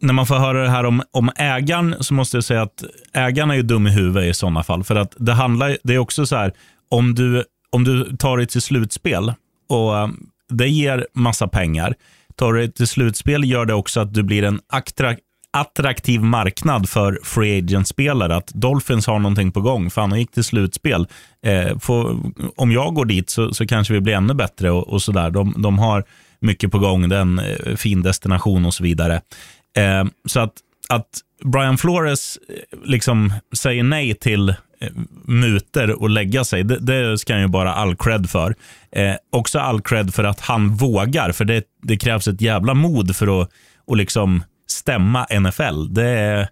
[0.00, 3.50] när man får höra det här om, om ägaren så måste jag säga att ägaren
[3.50, 4.84] är ju dum i huvudet i sådana fall.
[4.84, 6.52] För att det handlar, det är också så här,
[6.88, 9.32] om du, om du tar dig till slutspel
[9.68, 11.94] och ehm, det ger massa pengar.
[12.36, 14.60] Tar du dig till slutspel gör det också att du blir en
[15.52, 18.36] attraktiv marknad för free agent-spelare.
[18.36, 19.90] Att Dolphins har någonting på gång.
[19.90, 21.06] för han gick till slutspel.
[21.42, 22.16] Eh, får,
[22.56, 25.30] om jag går dit så, så kanske vi blir ännu bättre och, och sådär.
[25.30, 26.04] De, de har
[26.40, 29.20] mycket på gång, det är en eh, fin destination och så vidare.
[29.76, 30.52] Eh, så att,
[30.88, 31.08] att
[31.44, 34.54] Brian Flores eh, liksom säger nej till
[35.24, 38.54] muter och lägga sig, det, det ska han ju bara all cred för.
[38.92, 43.16] Eh, också all cred för att han vågar, för det, det krävs ett jävla mod
[43.16, 43.50] för att
[43.86, 45.94] och liksom stämma NFL.
[45.94, 46.48] Det är,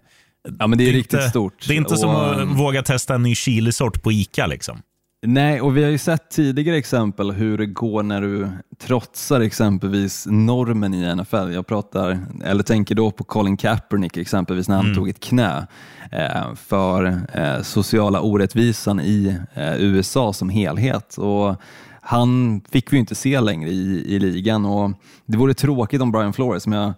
[0.59, 1.67] Ja, men det är riktigt inte, stort.
[1.67, 4.47] Det är inte som Och, att ehm, våga testa en ny chilisort på Ica.
[4.47, 4.81] Liksom.
[5.21, 8.49] Nej, och vi har ju sett tidigare exempel hur det går när du
[8.79, 11.51] trotsar exempelvis normen i NFL.
[11.53, 15.67] Jag pratar, eller tänker då på Colin Kaepernick exempelvis när han tog ett knä
[16.11, 21.17] eh, för eh, sociala orättvisan i eh, USA som helhet.
[21.17, 21.55] Och
[22.01, 24.91] han fick vi ju inte se längre i, i ligan och
[25.25, 26.93] det vore tråkigt om Brian Flores, som jag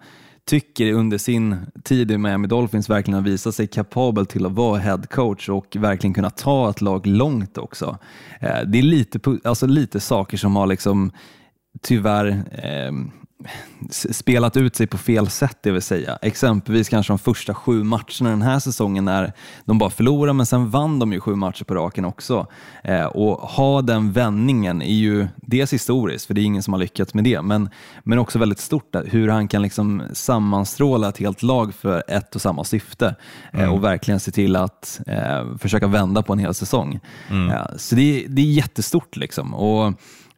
[0.50, 4.78] tycker under sin tid i Miami Dolphins verkligen har visat sig kapabel till att vara
[4.78, 7.98] head coach och verkligen kunna ta ett lag långt också.
[8.40, 11.12] Eh, det är lite, alltså lite saker som har liksom
[11.82, 12.92] tyvärr eh,
[13.90, 16.18] spelat ut sig på fel sätt, det vill säga.
[16.22, 19.32] Exempelvis kanske de första sju matcherna den här säsongen när
[19.64, 22.46] de bara förlorade, men sen vann de ju sju matcher på raken också.
[22.84, 26.78] Eh, och ha den vändningen är ju dels historiskt, för det är ingen som har
[26.80, 27.70] lyckats med det, men,
[28.04, 32.40] men också väldigt stort hur han kan liksom sammanstråla ett helt lag för ett och
[32.42, 33.14] samma syfte
[33.52, 37.00] eh, och verkligen se till att eh, försöka vända på en hel säsong.
[37.50, 39.54] Eh, så det, är- det är jättestort liksom.
[39.54, 39.92] Och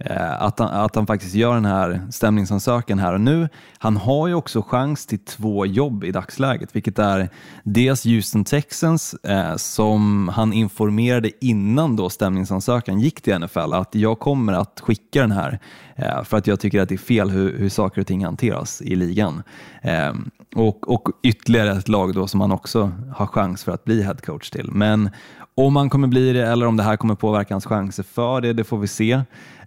[0.05, 3.49] Eh, att, han, att han faktiskt gör den här stämningsansökan här och nu.
[3.79, 7.29] Han har ju också chans till två jobb i dagsläget, vilket är
[7.65, 14.19] dels Houston Texans eh, som han informerade innan då stämningsansökan gick till NFL att jag
[14.19, 15.59] kommer att skicka den här
[15.97, 18.83] eh, för att jag tycker att det är fel hur, hur saker och ting hanteras
[18.83, 19.43] i ligan.
[19.83, 20.13] Eh,
[20.55, 24.51] och, och ytterligare ett lag då som han också har chans för att bli headcoach
[24.51, 24.71] till.
[24.73, 25.11] Men
[25.55, 28.53] om han kommer bli det eller om det här kommer påverka hans chanser för det,
[28.53, 29.23] det får vi se.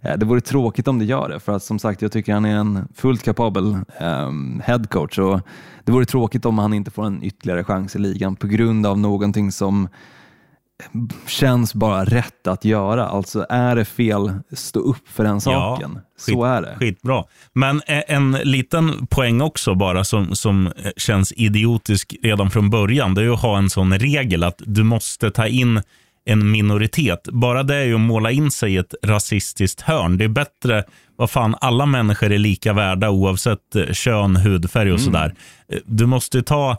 [0.06, 2.44] Eh, det vore tråkigt om det gör det, för att som sagt, jag tycker han
[2.44, 5.40] är en fullt kapabel um, headcoach och
[5.84, 8.98] det vore tråkigt om han inte får en ytterligare chans i ligan på grund av
[8.98, 9.88] någonting som
[11.26, 13.06] känns bara rätt att göra.
[13.06, 15.90] Alltså är det fel, stå upp för den saken.
[15.94, 16.76] Ja, skit, Så är det.
[16.78, 17.24] Skitbra.
[17.52, 23.32] Men en liten poäng också bara som, som känns idiotisk redan från början, det är
[23.32, 25.82] att ha en sån regel att du måste ta in
[26.26, 27.28] en minoritet.
[27.32, 30.18] Bara det är ju att måla in sig i ett rasistiskt hörn.
[30.18, 30.84] Det är bättre,
[31.16, 35.04] vad fan, alla människor är lika värda oavsett eh, kön, hudfärg och mm.
[35.04, 35.34] sådär.
[35.72, 36.76] Eh, du måste ta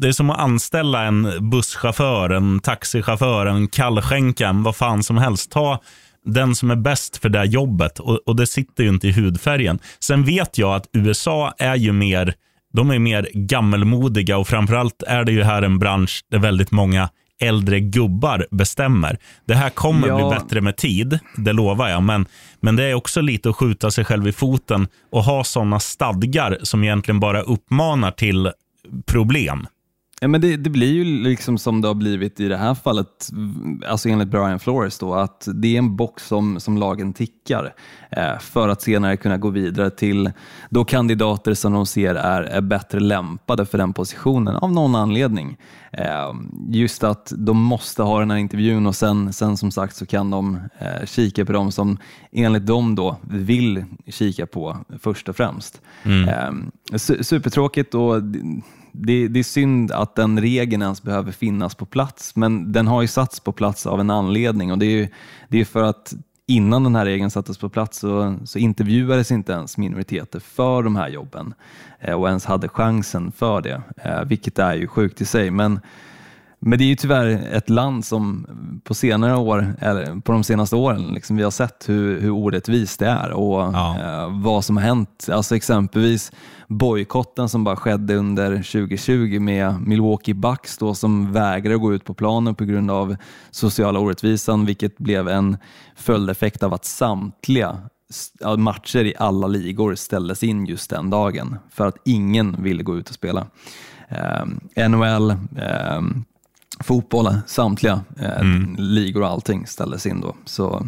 [0.00, 5.50] det är som att anställa en busschaufför, en taxichaufför, en kallskänka, vad fan som helst.
[5.50, 5.82] Ta
[6.24, 9.78] den som är bäst för det jobbet och, och det sitter ju inte i hudfärgen.
[10.00, 12.34] Sen vet jag att USA är ju mer,
[12.72, 17.08] de är mer gammelmodiga och framförallt är det ju här en bransch där väldigt många
[17.40, 19.18] äldre gubbar bestämmer.
[19.44, 20.16] Det här kommer ja.
[20.16, 22.02] bli bättre med tid, det lovar jag.
[22.02, 22.26] Men,
[22.60, 26.58] men det är också lite att skjuta sig själv i foten och ha sådana stadgar
[26.62, 28.52] som egentligen bara uppmanar till
[29.06, 29.66] problem.
[30.20, 33.30] Ja, men det, det, blir ju liksom som det har blivit i det här fallet,
[33.86, 37.74] alltså enligt Brian Flores, då, att det är en box som, som lagen tickar
[38.10, 40.30] eh, för att senare kunna gå vidare till
[40.70, 45.56] då kandidater som de ser är, är bättre lämpade för den positionen av någon anledning.
[45.92, 46.34] Eh,
[46.68, 50.30] just att de måste ha den här intervjun och sen, sen som sagt så kan
[50.30, 51.98] de eh, kika på dem som
[52.32, 55.80] enligt dem då vill kika på först och främst.
[56.02, 56.28] Mm.
[56.92, 58.22] Eh, supertråkigt och
[58.98, 63.02] det, det, är synd att den regeln ens behöver finnas på plats, men den har
[63.02, 65.08] ju satts på plats av en anledning och det är, ju,
[65.48, 66.14] det är för att
[66.46, 70.96] innan den här regeln sattes på plats så, så intervjuades inte ens minoriteter för de
[70.96, 71.54] här jobben
[72.00, 75.50] eh, och ens hade chansen för det, eh, vilket är ju sjukt i sig.
[75.50, 75.80] Men
[76.60, 78.46] men det är ju tyvärr ett land som
[78.84, 82.98] på senare år, eller på de senaste åren, liksom vi har sett hur, hur orättvist
[82.98, 83.98] det är och ja.
[83.98, 85.28] eh, vad som har hänt.
[85.32, 86.32] Alltså exempelvis
[86.68, 92.14] bojkotten som bara skedde under 2020 med Milwaukee Bucks då, som vägrade gå ut på
[92.14, 93.16] planen på grund av
[93.50, 95.56] sociala orättvisan, vilket blev en
[95.96, 97.78] följdeffekt av att samtliga
[98.58, 103.08] matcher i alla ligor ställdes in just den dagen för att ingen ville gå ut
[103.08, 103.46] och spela.
[104.08, 106.00] Eh, NHL, eh,
[106.80, 108.76] fotboll, samtliga eh, mm.
[108.78, 110.36] ligor och allting ställdes in då.
[110.44, 110.86] Så, så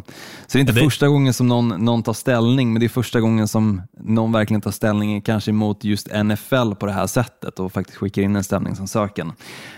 [0.53, 0.81] det är inte det...
[0.81, 4.61] första gången som någon, någon tar ställning, men det är första gången som någon verkligen
[4.61, 8.45] tar ställning kanske emot just NFL på det här sättet och faktiskt skickar in en
[8.45, 9.33] stämningsansökan.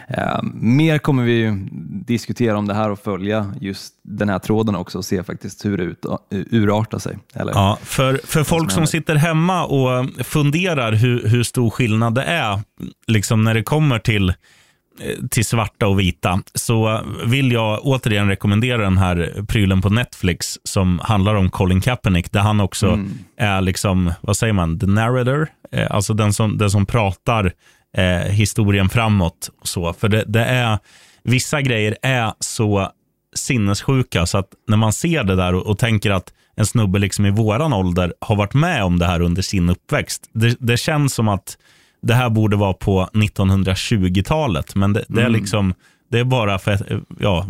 [0.08, 1.68] Eh, mer kommer vi
[2.06, 5.78] diskutera om det här och följa just den här tråden också och se faktiskt hur
[5.78, 7.18] det ut, urartar sig.
[7.34, 7.52] Eller?
[7.52, 12.60] Ja, för, för folk som sitter hemma och funderar hur, hur stor skillnad det är
[13.06, 14.36] liksom när det kommer till Eh,
[15.30, 20.98] till svarta och vita så vill jag återigen rekommendera den här prylen på Netflix som
[20.98, 23.12] handlar om Colin Kaepernick där han också mm.
[23.36, 27.52] är liksom, vad säger man, the narrator, eh, alltså den som, den som pratar
[27.96, 29.50] eh, historien framåt.
[29.62, 30.78] Så, för det, det, är,
[31.22, 32.92] vissa grejer är så
[33.34, 37.26] sinnessjuka så att när man ser det där och, och tänker att en snubbe liksom
[37.26, 40.30] i våran ålder har varit med om det här under sin uppväxt.
[40.32, 41.56] Det, det känns som att
[42.02, 45.40] det här borde vara på 1920-talet, men det, det är mm.
[45.40, 45.74] liksom
[46.12, 47.46] det är bara för, ja,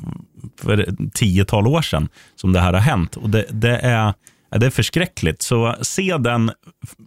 [0.60, 3.16] för tiotal år sedan som det här har hänt.
[3.16, 4.14] Och det, det, är,
[4.50, 5.42] det är förskräckligt.
[5.42, 6.50] Så se den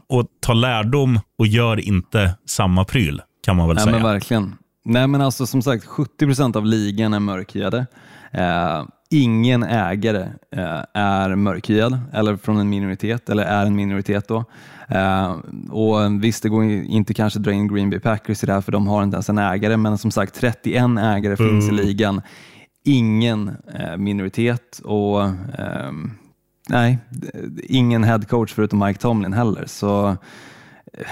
[0.09, 3.95] och ta lärdom och gör inte samma pryl, kan man väl Nej, säga.
[3.95, 4.55] Men verkligen.
[4.85, 7.85] Nej, men alltså som sagt, 70 procent av ligan är mörkhyade.
[8.31, 14.45] Eh, ingen ägare eh, är mörkhyad eller från en minoritet eller är en minoritet då.
[14.87, 15.35] Eh,
[15.69, 18.61] och visst, det går inte kanske att dra in Green Bay Packers i det här
[18.61, 21.37] för de har inte ens en ägare, men som sagt 31 ägare mm.
[21.37, 22.21] finns i ligan.
[22.83, 26.11] Ingen eh, minoritet och ehm,
[26.69, 26.97] nej,
[27.63, 29.63] ingen headcoach förutom Mike Tomlin heller.
[29.65, 30.17] Så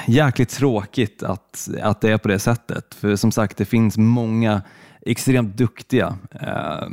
[0.07, 2.95] jäkligt tråkigt att, att det är på det sättet.
[2.95, 4.61] För som sagt, det finns många
[5.05, 6.87] extremt duktiga eh,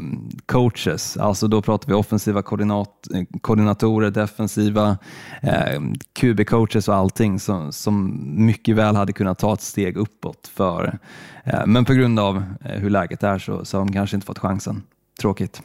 [0.47, 1.17] coaches.
[1.17, 3.09] Alltså då pratar vi offensiva koordinat,
[3.41, 4.99] koordinatorer, defensiva
[5.43, 5.81] eh,
[6.21, 10.51] QB-coaches och allting som, som mycket väl hade kunnat ta ett steg uppåt.
[10.55, 10.99] För,
[11.45, 14.27] eh, men på grund av eh, hur läget är så, så har de kanske inte
[14.27, 14.83] fått chansen.
[15.21, 15.63] Tråkigt.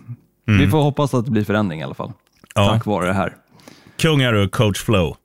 [0.48, 0.60] Mm.
[0.60, 2.14] Vi får hoppas att det blir förändring i alla fall,
[2.56, 2.70] ja.
[2.70, 3.36] tack vare det här.
[3.98, 5.16] Kung är du, coach Flow.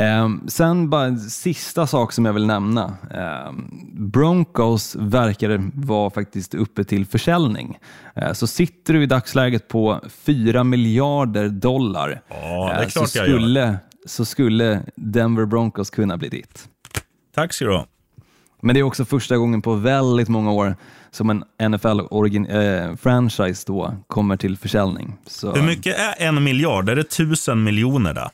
[0.00, 2.94] Um, sen bara en sista sak som jag vill nämna.
[3.48, 7.78] Um, Broncos verkar vara faktiskt uppe till försäljning.
[8.22, 13.18] Uh, så sitter du i dagsläget på 4 miljarder dollar Ja, det är klart så,
[13.18, 13.38] jag gör.
[13.38, 16.68] skulle, så skulle Denver Broncos kunna bli ditt.
[17.34, 17.86] Tack ska du ha.
[18.62, 20.76] Men det är också första gången på väldigt många år
[21.10, 25.16] som en NFL-franchise då kommer till försäljning.
[25.26, 26.88] Så, Hur mycket är en miljard?
[26.88, 28.28] Är det tusen miljoner där?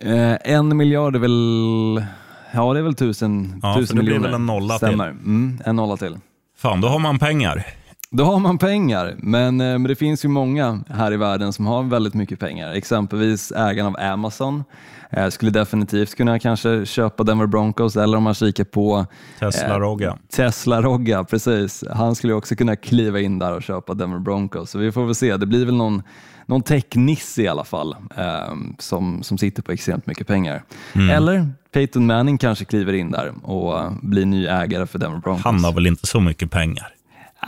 [0.00, 2.04] Eh, en miljard är väl,
[2.52, 4.28] ja det är väl tusen, Ja, tusen det blir miljoner.
[4.28, 4.88] väl en nolla till.
[4.88, 5.08] Stämmer.
[5.08, 6.16] Mm, en nolla till.
[6.58, 7.66] Fan, då har man pengar.
[8.10, 11.66] Då har man pengar, men, eh, men det finns ju många här i världen som
[11.66, 12.72] har väldigt mycket pengar.
[12.72, 14.64] Exempelvis ägaren av Amazon
[15.10, 19.06] eh, skulle definitivt kunna kanske köpa Denver Broncos eller om man kikar på
[19.40, 20.08] Tesla-rogga.
[20.08, 21.84] Eh, Tesla-rogga, precis.
[21.92, 24.70] Han skulle också kunna kliva in där och köpa Denver Broncos.
[24.70, 25.36] Så vi får väl se.
[25.36, 26.02] Det blir väl någon,
[26.48, 30.62] någon technisse i alla fall eh, som, som sitter på extremt mycket pengar.
[30.92, 31.10] Mm.
[31.10, 35.44] Eller Peyton Manning kanske kliver in där och blir ny ägare för Denver Broncos.
[35.44, 36.88] Han har väl inte så mycket pengar?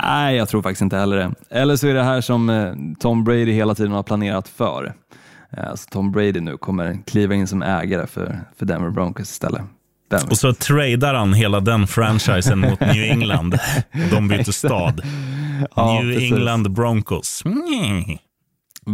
[0.02, 1.32] Nej, jag tror faktiskt inte heller det.
[1.50, 4.94] Eller så är det här som eh, Tom Brady hela tiden har planerat för.
[5.56, 9.62] Eh, Så Tom Brady nu kommer kliva in som ägare för, för Denver Broncos istället.
[10.10, 10.30] Vem vet?
[10.30, 13.58] Och så tradar han hela den franchisen mot New England.
[14.10, 15.02] De byter stad.
[15.76, 16.32] Ja, New precis.
[16.32, 17.42] England Broncos.
[17.44, 18.18] Mm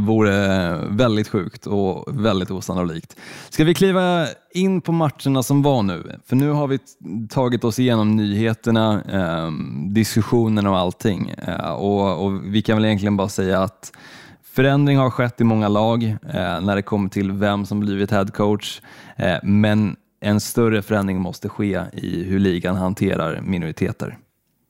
[0.05, 3.17] vore väldigt sjukt och väldigt osannolikt.
[3.49, 6.13] Ska vi kliva in på matcherna som var nu?
[6.27, 6.79] För nu har vi
[7.29, 9.51] tagit oss igenom nyheterna, eh,
[9.89, 11.35] diskussionerna och allting.
[11.47, 13.93] Eh, och, och vi kan väl egentligen bara säga att
[14.43, 18.81] förändring har skett i många lag eh, när det kommer till vem som blivit headcoach.
[19.17, 24.19] Eh, men en större förändring måste ske i hur ligan hanterar minoriteter.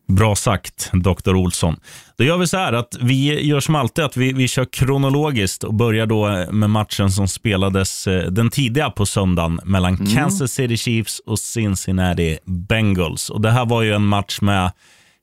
[0.08, 1.34] Bra sagt, Dr.
[1.34, 1.76] Olsson.
[2.16, 5.64] Då gör vi så här att vi gör som alltid att vi, vi kör kronologiskt
[5.64, 10.76] och börjar då med matchen som spelades eh, den tidiga på söndagen mellan Kansas City
[10.76, 13.30] Chiefs och Cincinnati Bengals.
[13.30, 14.72] Och Det här var ju en match med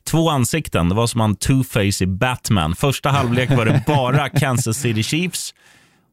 [0.08, 0.90] två ansikten.
[0.90, 2.76] Det var som en two-face i Batman.
[2.76, 5.54] Första halvlek var det bara Kansas City Chiefs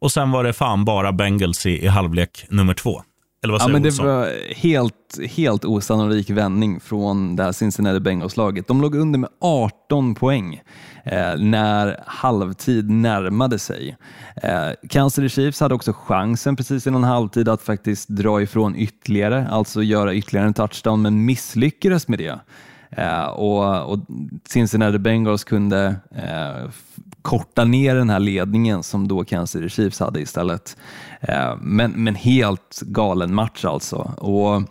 [0.01, 3.03] och sen var det fan bara Bengals i, i halvlek nummer två.
[3.43, 8.01] Eller vad Ja, säger men det var helt, helt osannolik vändning från det här Cincinnati
[8.01, 8.69] Bengals-laget.
[8.69, 10.63] De låg under med 18 poäng
[11.05, 13.97] eh, när halvtid närmade sig.
[14.43, 19.49] Eh, Kansas City Chiefs hade också chansen precis innan halvtid att faktiskt dra ifrån ytterligare,
[19.51, 22.41] alltså göra ytterligare en touchdown, men misslyckades med det.
[22.91, 23.99] Eh, och, och
[24.49, 26.71] Cincinnati Bengals kunde eh,
[27.23, 30.77] korta ner den här ledningen som då Kansas City Chiefs hade istället.
[31.21, 33.97] Eh, men, men helt galen match alltså.
[34.17, 34.63] Och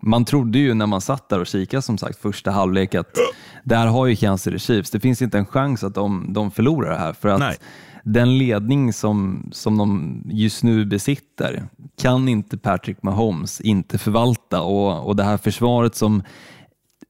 [0.00, 3.16] man trodde ju när man satt där och kikade som sagt första halvlek att
[3.64, 6.90] där har ju Kansas City Chiefs, det finns inte en chans att de, de förlorar
[6.90, 7.56] det här för att Nej.
[8.04, 11.64] den ledning som, som de just nu besitter
[12.00, 16.22] kan inte Patrick Mahomes inte förvalta och, och det här försvaret som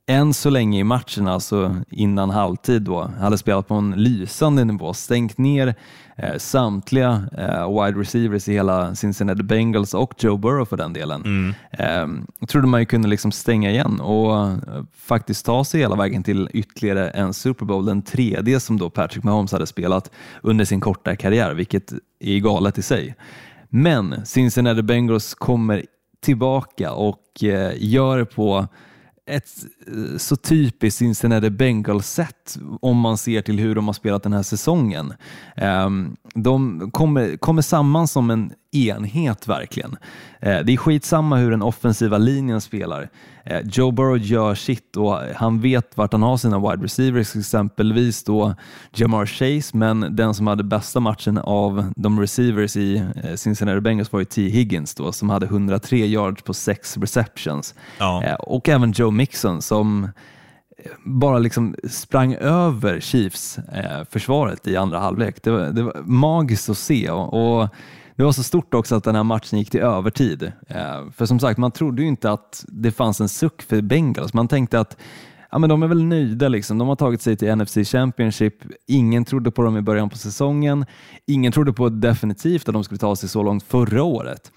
[0.08, 4.94] än så länge i matchen, alltså innan halvtid då, hade spelat på en lysande nivå,
[4.94, 5.74] stängt ner
[6.16, 11.54] eh, samtliga eh, wide receivers i hela Cincinnati Bengals och Joe Burrow för den delen.
[11.70, 12.06] Eh,
[12.48, 14.56] trodde man ju kunde liksom stänga igen och eh,
[14.96, 19.24] faktiskt ta sig hela vägen till ytterligare en Super Bowl, den tredje som då Patrick
[19.24, 20.10] Mahomes hade spelat
[20.42, 23.14] under sin korta karriär, vilket är galet i sig.
[23.68, 25.84] Men Cincinnati Bengals kommer
[26.20, 28.68] tillbaka och eh, gör på
[29.28, 29.48] ett
[29.86, 34.42] eh, så typiskt Cincinnati Bengals-sätt om man ser till hur de har spelat den här
[34.42, 35.14] säsongen.
[35.56, 39.96] Ehm, de kommer, kommer samman som en enhet verkligen.
[40.40, 43.08] Eh, Det är skitsamma hur den offensiva linjen spelar.
[43.44, 48.24] Eh, Joe Burrow gör sitt och han vet vart han har sina wide receivers, exempelvis
[48.24, 48.54] då
[48.94, 54.12] Jamar Chase, men den som hade bästa matchen av de receivers i eh, Cincinnati Bengals
[54.12, 54.48] var ju T.
[54.48, 57.74] Higgins då, som hade 103 yards på sex receptions.
[57.98, 58.36] Ja.
[58.36, 60.08] Och även Joe Mixon som
[61.04, 65.42] bara liksom sprang över Chiefs eh, försvaret i andra halvlek.
[65.42, 67.68] Det var, det var magiskt att se och, och
[68.18, 70.52] det var så stort också att den här matchen gick till övertid.
[70.66, 74.34] Eh, för som sagt, man trodde ju inte att det fanns en suck för Bengals.
[74.34, 74.96] Man tänkte att
[75.50, 76.78] ja, men de är väl nöjda, liksom.
[76.78, 78.54] de har tagit sig till NFC Championship.
[78.86, 80.86] Ingen trodde på dem i början på säsongen.
[81.26, 84.52] Ingen trodde på definitivt att de skulle ta sig så långt förra året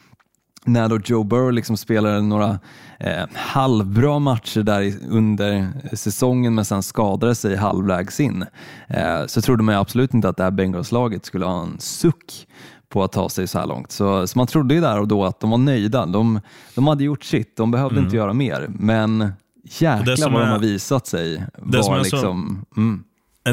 [0.65, 2.60] när då Joe Burrow liksom spelade några
[3.00, 8.45] eh, halvbra matcher där under säsongen men sen skadade sig halvvägs in
[8.88, 12.47] eh, så trodde man ju absolut inte att det här Bengals-laget skulle ha en suck
[12.91, 13.91] på att ta sig så här långt.
[13.91, 16.06] Så, så man trodde ju där och då att de var nöjda.
[16.06, 16.39] De,
[16.75, 18.65] de hade gjort sitt, de behövde inte göra mer.
[18.69, 19.98] Men Mm.
[20.08, 22.65] Jäklar vad de har visat sig det som är så- liksom...
[22.77, 23.04] Mm,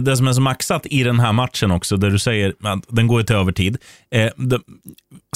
[0.05, 3.07] det som är så maxat i den här matchen också, där du säger att den
[3.07, 3.77] går till övertid.
[4.11, 4.61] Eh, det,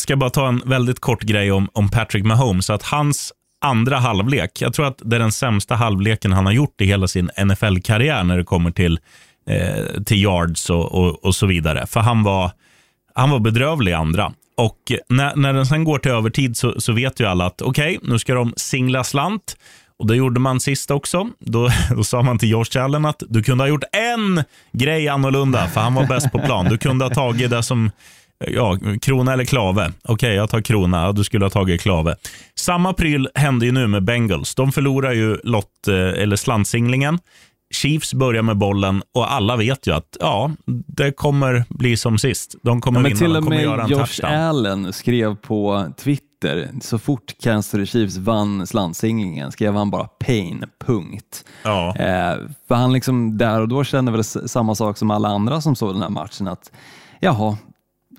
[0.00, 2.70] ska bara ta en väldigt kort grej om, om Patrick Mahomes.
[2.70, 6.80] Att hans andra halvlek, jag tror att det är den sämsta halvleken han har gjort
[6.80, 8.98] i hela sin NFL-karriär när det kommer till,
[9.46, 11.86] eh, till yards och, och, och, så vidare.
[11.86, 12.50] För han var,
[13.14, 14.32] han var bedrövlig i andra.
[14.56, 17.96] Och när, när den sen går till övertid så, så vet ju alla att okej,
[17.96, 19.56] okay, nu ska de singla slant.
[19.96, 21.28] Och Det gjorde man sist också.
[21.38, 25.68] Då, då sa man till Josh Allen att du kunde ha gjort en grej annorlunda,
[25.68, 26.64] för han var bäst på plan.
[26.64, 27.90] Du kunde ha tagit det som
[28.46, 29.92] ja, krona eller klave.
[30.02, 31.02] Okej, okay, jag tar krona.
[31.04, 32.16] Ja, du skulle ha tagit klave.
[32.54, 34.54] Samma pryl hände ju nu med Bengals.
[34.54, 37.18] De förlorar ju lott, eh, eller slantsinglingen.
[37.72, 40.50] Chiefs börjar med bollen och alla vet ju att ja,
[40.86, 42.54] det kommer bli som sist.
[42.62, 44.34] De kommer ja, vinna, till och med göra en Josh touchdown.
[44.34, 50.64] Allen skrev på Twitter, så fort Kansas City Chiefs vann slantsinglingen skrev han bara pain,
[50.86, 51.44] punkt.
[51.64, 51.96] Ja.
[51.96, 52.36] Eh,
[52.68, 55.94] för han liksom där och då kände väl samma sak som alla andra som såg
[55.94, 56.72] den här matchen, att
[57.20, 57.56] jaha,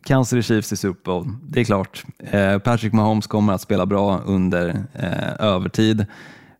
[0.03, 2.03] Kansas City Chiefs i Super Bowl, det är klart.
[2.19, 6.05] Eh, Patrick Mahomes kommer att spela bra under eh, övertid,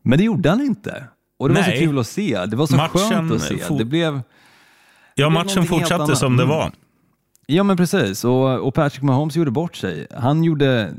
[0.01, 1.03] men det gjorde han inte.
[1.43, 1.63] Och det Nej.
[1.63, 2.45] var så kul att se.
[2.45, 3.57] Det var så matchen skönt att se.
[3.77, 4.21] Det blev,
[5.15, 6.71] ja, matchen fortsatte som det var.
[7.47, 8.23] Ja, men precis.
[8.23, 10.07] Och, och, Patrick Mahomes gjorde bort sig.
[10.11, 10.93] Han gjorde,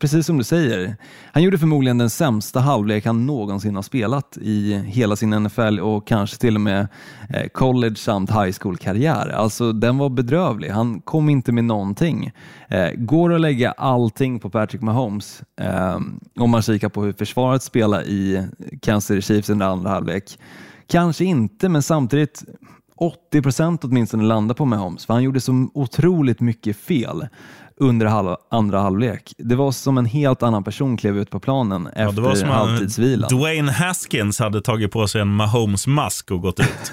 [0.00, 0.96] precis som du säger,
[1.32, 6.06] han gjorde förmodligen den sämsta halvlek han någonsin har spelat i hela sin NFL och
[6.06, 6.88] kanske till och med
[7.30, 9.28] eh, college samt high school-karriär.
[9.28, 10.68] Alltså, den var bedrövlig.
[10.70, 12.32] Han kom inte med någonting.
[12.68, 15.98] Eh, går att lägga allting på Patrick Mahomes eh,
[16.38, 18.46] om man kikar på hur försvaret spelar i
[18.82, 20.38] Kansas City Chiefs under andra halvlek?
[20.88, 22.44] Kanske inte, men samtidigt
[22.96, 27.28] 80 procent åtminstone landar på Mahomes, för han gjorde så otroligt mycket fel
[27.76, 29.34] under halv, andra halvlek.
[29.38, 32.34] Det var som en helt annan person klev ut på planen efter ja, det var
[32.34, 33.28] som halvtidsvilan.
[33.28, 36.92] Dwayne Haskins hade tagit på sig en Mahomes-mask och gått ut.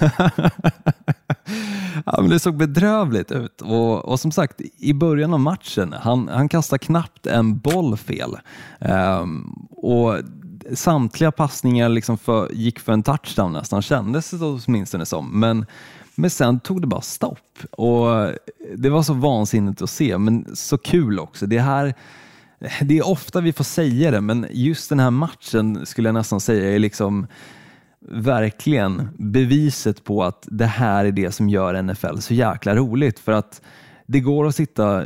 [2.06, 6.28] ja, men det såg bedrövligt ut och, och, som sagt, i början av matchen, han,
[6.28, 8.36] han kastade knappt en boll fel.
[8.78, 10.16] Um, och
[10.72, 15.40] samtliga passningar liksom för, gick för en touchdown nästan, kändes det åtminstone som.
[15.40, 15.66] Men,
[16.14, 18.34] men sen tog det bara stopp och eh,
[18.76, 21.46] det var så vansinnigt att se, men så kul också.
[21.46, 21.94] Det här
[22.60, 26.14] eh, det är ofta vi får säga det, men just den här matchen skulle jag
[26.14, 27.26] nästan säga är liksom
[28.08, 33.18] verkligen beviset på att det här är det som gör NFL så jäkla roligt.
[33.18, 33.60] För att
[34.06, 35.04] det går att sitta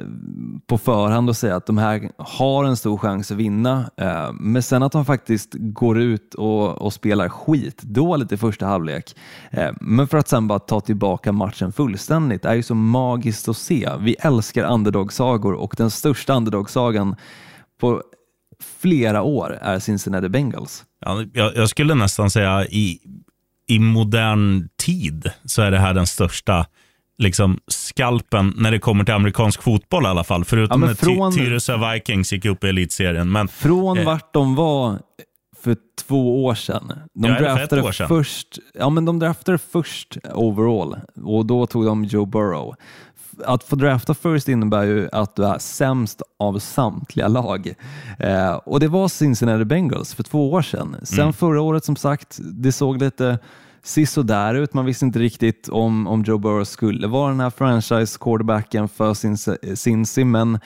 [0.66, 4.62] på förhand och säga att de här har en stor chans att vinna, eh, men
[4.62, 9.16] sen att de faktiskt går ut och, och spelar skitdåligt i första halvlek,
[9.50, 13.56] eh, men för att sen bara ta tillbaka matchen fullständigt är ju så magiskt att
[13.56, 13.90] se.
[14.00, 17.16] Vi älskar underdog-sagor och den största underdog-sagan
[17.80, 18.02] på
[18.80, 20.84] flera år är Cincinnati Bengals.
[21.00, 22.98] Ja, jag, jag skulle nästan säga i,
[23.66, 26.66] i modern tid så är det här den största
[27.18, 30.44] liksom skalpen när det kommer till amerikansk fotboll i alla fall.
[30.44, 33.32] Förutom ja, från, när Tyresö Vikings gick upp i elitserien.
[33.32, 34.98] Men, från eh, vart de var
[35.62, 36.92] för två år sedan.
[37.14, 38.08] De ja, draftade år sedan.
[38.08, 42.74] först, ja, men de draftade först overall och då tog de Joe Burrow.
[43.44, 47.74] Att få drafta först innebär ju att du är sämst av samtliga lag.
[48.18, 50.96] Eh, och det var Cincinnati Bengals för två år sedan.
[51.02, 51.32] Sen mm.
[51.32, 53.38] förra året som sagt, det såg lite
[53.88, 54.74] sisådär ut.
[54.74, 59.14] Man visste inte riktigt om, om Joe Burrow skulle vara den här franchise quarterbacken för
[59.14, 59.36] sin,
[59.76, 60.58] Cincy, men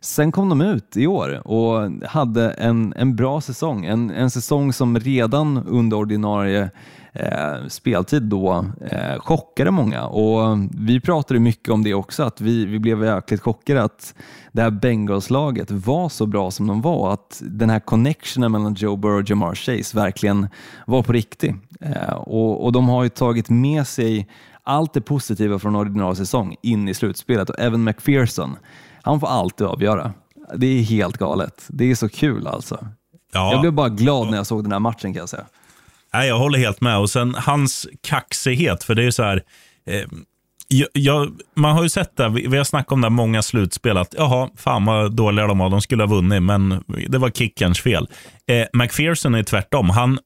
[0.00, 3.84] sen kom de ut i år och hade en, en bra säsong.
[3.84, 6.70] En, en säsong som redan under ordinarie
[7.18, 12.66] eh, speltid då eh, chockade många och vi pratade mycket om det också, att vi,
[12.66, 14.14] vi blev jäkligt chockade att
[14.52, 18.96] det här Bengals-laget var så bra som de var, att den här connectionen mellan Joe
[18.96, 20.48] Burrow och Jamar Chase verkligen
[20.86, 21.54] var på riktigt.
[21.80, 24.28] Eh, och, och de har ju tagit med sig
[24.62, 28.56] allt det positiva från ordinarie säsong in i slutspelet och även McPherson,
[29.02, 30.12] han får alltid avgöra.
[30.56, 31.64] Det är helt galet.
[31.68, 32.86] Det är så kul alltså.
[33.32, 33.52] Ja.
[33.52, 35.46] Jag blev bara glad när jag såg den här matchen kan jag säga.
[36.14, 36.98] Nej, jag håller helt med.
[36.98, 39.42] Och sen hans kaxighet, för det är ju så här.
[39.86, 40.04] Eh,
[40.92, 44.14] jag, man har ju sett det, vi, vi har snackat om det många slutspel, att
[44.18, 48.08] jaha, fan vad dåliga de var, de skulle ha vunnit, men det var kickerns fel.
[48.46, 49.90] Eh, McPherson är tvärtom.
[49.90, 50.18] Han,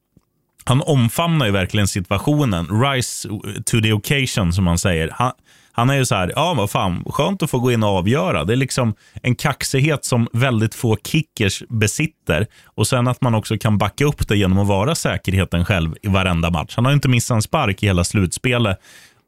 [0.65, 2.81] han omfamnar ju verkligen situationen.
[2.81, 3.29] Rise
[3.65, 5.09] to the occasion, som man säger.
[5.13, 5.31] Han,
[5.75, 8.43] han är ju så här, ja vad fan, skönt att få gå in och avgöra.
[8.43, 12.47] Det är liksom en kaxighet som väldigt få kickers besitter.
[12.65, 16.07] Och sen att man också kan backa upp det genom att vara säkerheten själv i
[16.07, 16.73] varenda match.
[16.75, 18.79] Han har inte missat en spark i hela slutspelet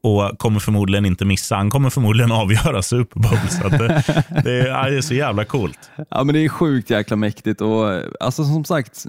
[0.02, 1.56] och kommer förmodligen inte missa.
[1.56, 3.48] Han kommer förmodligen avgöra Super Bowl.
[3.50, 4.02] Så det,
[4.44, 5.90] det, är, det är så jävla coolt.
[6.10, 9.04] Ja, men det är sjukt jäkla mäktigt och alltså som sagt,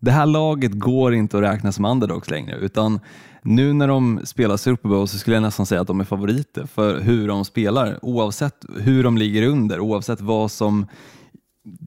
[0.00, 3.00] det här laget går inte att räkna som underdogs längre, utan
[3.42, 6.66] nu när de spelar Super Bowl så skulle jag nästan säga att de är favoriter
[6.66, 10.86] för hur de spelar, oavsett hur de ligger under, oavsett vad som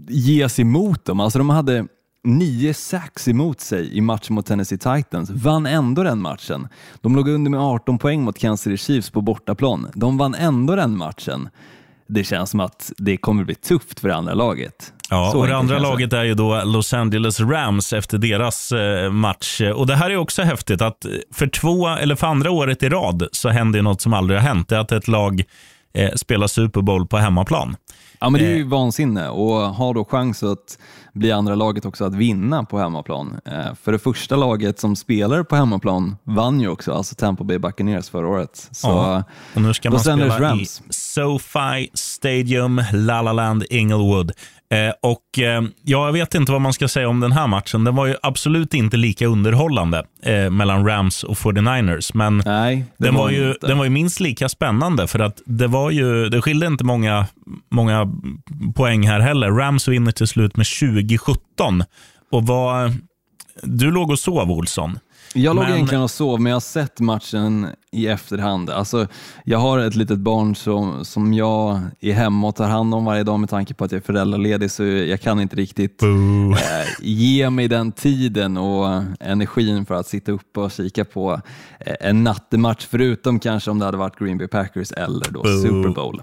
[0.08, 1.20] ges emot dem.
[1.20, 1.88] Alltså de hade
[2.24, 6.68] nio sacks emot sig i matchen mot Tennessee Titans, vann ändå den matchen.
[7.02, 9.88] De låg under med 18 poäng mot Kansas City Chiefs på bortaplan.
[9.94, 11.50] De vann ändå den matchen.
[12.08, 14.94] Det känns som att det kommer bli tufft för det andra laget.
[15.10, 19.12] Ja, Så och det andra laget är ju då Los Angeles Rams efter deras eh,
[19.12, 19.62] match.
[19.76, 23.28] Och Det här är också häftigt att för två eller för andra året i rad
[23.32, 24.70] så händer något som aldrig har hänt.
[24.70, 25.44] Det är att ett lag
[25.94, 27.76] eh, spelar Super Bowl på hemmaplan.
[28.20, 28.68] Ja, men det är ju Eh.
[28.68, 30.78] vansinne och har då chans att
[31.16, 33.40] bli andra laget också att vinna på hemmaplan.
[33.46, 37.58] Eh, För det första laget som spelar på hemmaplan vann ju också, alltså Tampa Bay
[37.58, 38.68] Buccaneers förra året.
[38.72, 39.24] Så, Ja.
[39.56, 40.82] Och nu ska man spela Rams.
[40.82, 44.32] i SoFi Stadium, La La Land, Inglewood.
[44.76, 47.84] Eh, och eh, ja, jag vet inte vad man ska säga om den här matchen.
[47.84, 52.12] Den var ju absolut inte lika underhållande eh, mellan Rams och 49ers.
[52.14, 55.68] Men Nej, den, var var ju, den var ju minst lika spännande för att det
[55.68, 57.26] var ju, det skilde inte många,
[57.72, 58.14] många
[58.76, 59.52] poäng här heller.
[59.52, 61.84] Rams vinner till slut med 2017.
[62.32, 62.94] Och vad,
[63.64, 65.00] du låg och sov, Olsson.
[65.38, 68.70] Jag låg Men- egentligen och sov, men jag har sett matchen i efterhand.
[68.70, 69.08] Alltså,
[69.44, 73.24] jag har ett litet barn som, som jag är hemma och tar hand om varje
[73.24, 76.10] dag med tanke på att jag är föräldraledig, så jag kan inte riktigt eh,
[77.02, 81.42] ge mig den tiden och energin för att sitta uppe och kika på
[81.80, 85.90] eh, en nattematch, förutom kanske om det hade varit Green Bay Packers eller då Super
[85.96, 86.22] Bowl.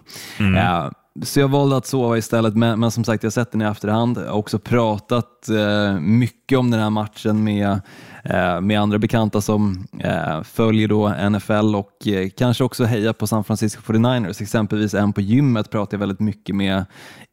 [0.57, 0.91] Eh,
[1.23, 3.65] så jag valde att sova istället, men, men som sagt, jag har sett den i
[3.65, 4.19] efterhand.
[4.19, 7.81] Jag har också pratat eh, mycket om den här matchen med,
[8.25, 13.27] eh, med andra bekanta som eh, följer då NFL och eh, kanske också hejar på
[13.27, 14.43] San Francisco 49ers.
[14.43, 16.85] Exempelvis en på gymmet pratade jag väldigt mycket med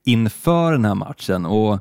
[0.05, 1.79] inför den här matchen och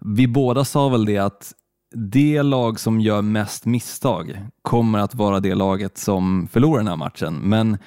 [0.00, 1.52] vi båda sa väl det att
[1.94, 6.96] det lag som gör mest misstag kommer att vara det laget som förlorar den här
[6.96, 7.34] matchen.
[7.34, 7.78] Men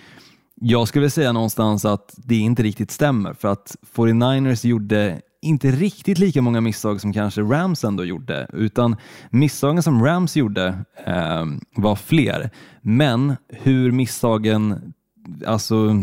[0.64, 6.18] jag skulle säga någonstans att det inte riktigt stämmer för att 49ers gjorde inte riktigt
[6.18, 8.96] lika många misstag som kanske Rams ändå gjorde, utan
[9.30, 10.68] misstagen som Rams gjorde
[11.06, 11.46] eh,
[11.76, 12.50] var fler.
[12.82, 14.94] Men hur misstagen
[15.46, 15.96] alltså,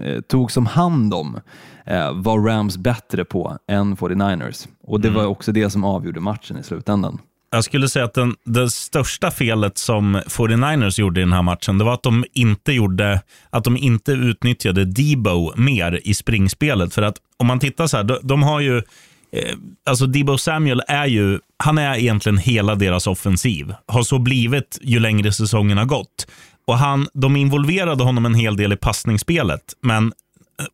[0.00, 1.40] eh, togs om hand om
[1.86, 4.68] eh, var Rams bättre på än 49ers.
[4.82, 7.18] Och det var också det som avgjorde matchen i slutändan.
[7.54, 11.78] Jag skulle säga att den, det största felet som 49ers gjorde i den här matchen,
[11.78, 16.94] det var att de inte gjorde, att de inte utnyttjade Debo mer i springspelet.
[16.94, 20.82] För att om man tittar så här, de, de har ju, eh, alltså Debo Samuel
[20.88, 23.74] är ju, han är egentligen hela deras offensiv.
[23.86, 26.26] Har så blivit ju längre säsongen har gått.
[26.66, 30.12] Och han, de involverade honom en hel del i passningsspelet, men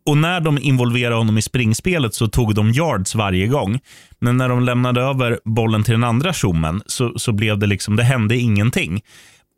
[0.07, 3.81] och när de involverade honom i springspelet så tog de yards varje gång.
[4.19, 7.97] Men när de lämnade över bollen till den andra tjommen så, så blev det liksom,
[7.97, 9.03] det hände ingenting.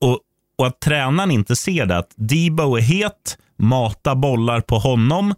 [0.00, 0.18] Och,
[0.58, 5.34] och att tränaren inte ser det, att Debo är het, mata bollar på honom.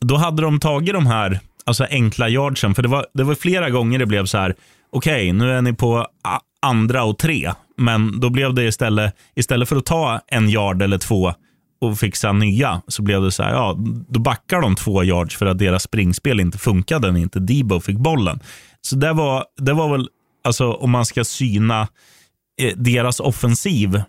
[0.00, 3.70] Då hade de tagit de här alltså enkla yardsen, för det var, det var flera
[3.70, 4.54] gånger det blev så här,
[4.92, 6.06] okej, nu är ni på
[6.62, 10.98] andra och tre, men då blev det istället, istället för att ta en yard eller
[10.98, 11.34] två
[11.80, 13.76] och fixa nya så blev det så här, ja,
[14.08, 17.96] då backar de två yards för att deras springspel inte funkade när inte Debo fick
[17.96, 18.40] bollen.
[18.80, 20.08] Så det var, det var väl,
[20.44, 21.88] alltså om man ska syna
[22.60, 24.02] eh, deras offensiv,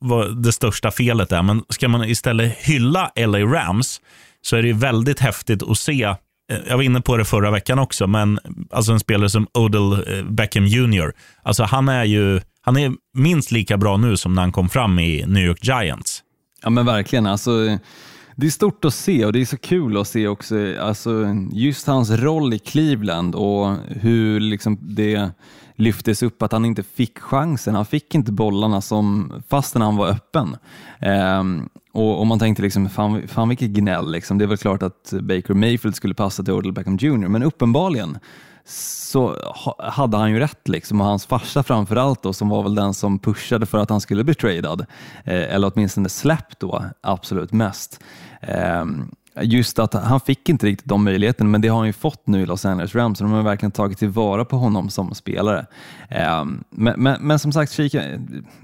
[0.00, 1.42] vad det största felet är.
[1.42, 4.00] Men ska man istället hylla LA Rams
[4.42, 7.50] så är det ju väldigt häftigt att se eh, jag var inne på det förra
[7.50, 8.38] veckan också, men
[8.70, 11.12] alltså en spelare som Odell eh, Beckham Jr.
[11.42, 14.98] Alltså han är ju han är minst lika bra nu som när han kom fram
[14.98, 16.23] i New York Giants.
[16.64, 17.26] Ja men verkligen.
[17.26, 17.78] Alltså,
[18.36, 21.86] det är stort att se och det är så kul att se också alltså, just
[21.86, 25.30] hans roll i Cleveland och hur liksom det
[25.76, 27.74] lyftes upp att han inte fick chansen.
[27.74, 30.56] Han fick inte bollarna som, fastän han var öppen.
[30.98, 34.12] Ehm, och, och man tänkte liksom, fan, fan vilket gnäll.
[34.12, 34.38] Liksom.
[34.38, 37.28] Det är väl klart att Baker Mayfield skulle passa till Odell Beckham Jr.
[37.28, 38.18] Men uppenbarligen
[38.66, 39.36] så
[39.78, 43.18] hade han ju rätt liksom och hans farsa framförallt då som var väl den som
[43.18, 44.80] pushade för att han skulle bli tradad
[45.24, 48.00] eh, eller åtminstone släppt då absolut mest.
[48.40, 48.84] Eh,
[49.42, 52.42] just att han fick inte riktigt de möjligheterna men det har han ju fått nu
[52.42, 55.66] i Los Angeles Rams och de har verkligen tagit tillvara på honom som spelare.
[56.08, 58.02] Eh, men, men, men som sagt, kika,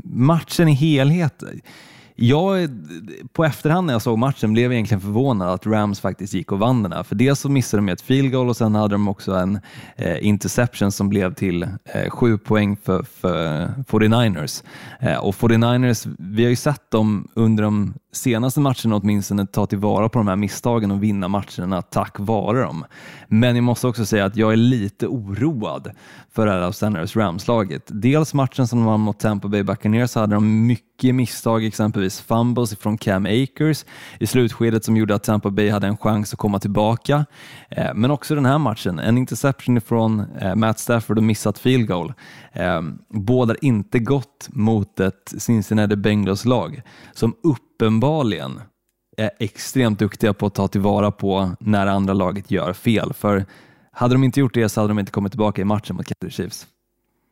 [0.04, 1.42] matchen i helhet
[2.22, 2.68] jag,
[3.32, 6.58] på efterhand när jag såg matchen blev jag egentligen förvånad att Rams faktiskt gick och
[6.58, 7.02] vann den här.
[7.02, 9.60] För dels så missade de ett field goal och sen hade de också en
[9.96, 14.64] eh, interception som blev till eh, sju poäng för, för 49ers.
[15.00, 20.08] Eh, och 49ers, vi har ju sett dem under de senaste matcherna åtminstone ta tillvara
[20.08, 22.84] på de här misstagen och vinna matcherna tack vare dem.
[23.28, 25.90] Men jag måste också säga att jag är lite oroad
[26.32, 27.82] för det här Senators Rams-laget.
[27.86, 32.20] Dels matchen som de vann mot Tampa Bay Buccaneers så hade de mycket misstag, exempelvis
[32.20, 33.84] fumbles från Cam Akers
[34.18, 37.26] i slutskedet som gjorde att Tampa Bay hade en chans att komma tillbaka.
[37.68, 41.88] Eh, men också den här matchen, en interception från eh, Matt Stafford och missat field
[41.88, 42.12] goal.
[42.52, 46.82] Eh, bådar inte gott mot ett Cincinnati Bengals-lag
[47.12, 47.34] som
[47.84, 48.60] uppenbarligen
[49.16, 53.12] är extremt duktiga på att ta tillvara på när andra laget gör fel.
[53.12, 53.44] För
[53.92, 56.36] hade de inte gjort det så hade de inte kommit tillbaka i matchen mot Kansas
[56.36, 56.66] Chiefs.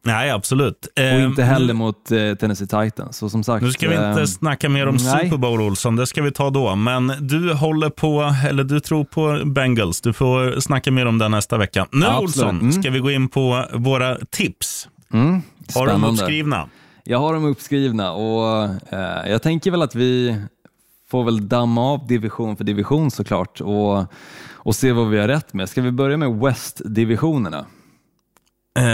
[0.05, 0.87] Nej, absolut.
[0.97, 3.17] Och Eh, inte heller mot eh, Tennessee Titans.
[3.17, 5.25] Så som sagt, Nu ska vi inte eh, snacka mer om nej.
[5.25, 5.97] Super Bowl, Olsson.
[5.97, 6.75] Det ska vi ta då.
[6.75, 10.01] Men du håller på, eller du tror på Bengals.
[10.01, 11.87] Du får snacka mer om det nästa vecka.
[11.93, 12.23] Nu, Absolut.
[12.23, 12.73] Olsson, Mm.
[12.73, 14.89] ska vi gå in på våra tips.
[15.13, 15.41] mm, Har
[15.87, 16.09] de spännande.
[16.09, 16.69] uppskrivna?
[17.11, 20.43] Jag har dem uppskrivna och eh, jag tänker väl att vi
[21.11, 24.05] får väl damma av division för division såklart och,
[24.53, 25.69] och se vad vi har rätt med.
[25.69, 27.67] Ska vi börja med West-divisionerna?
[28.79, 28.85] Eh,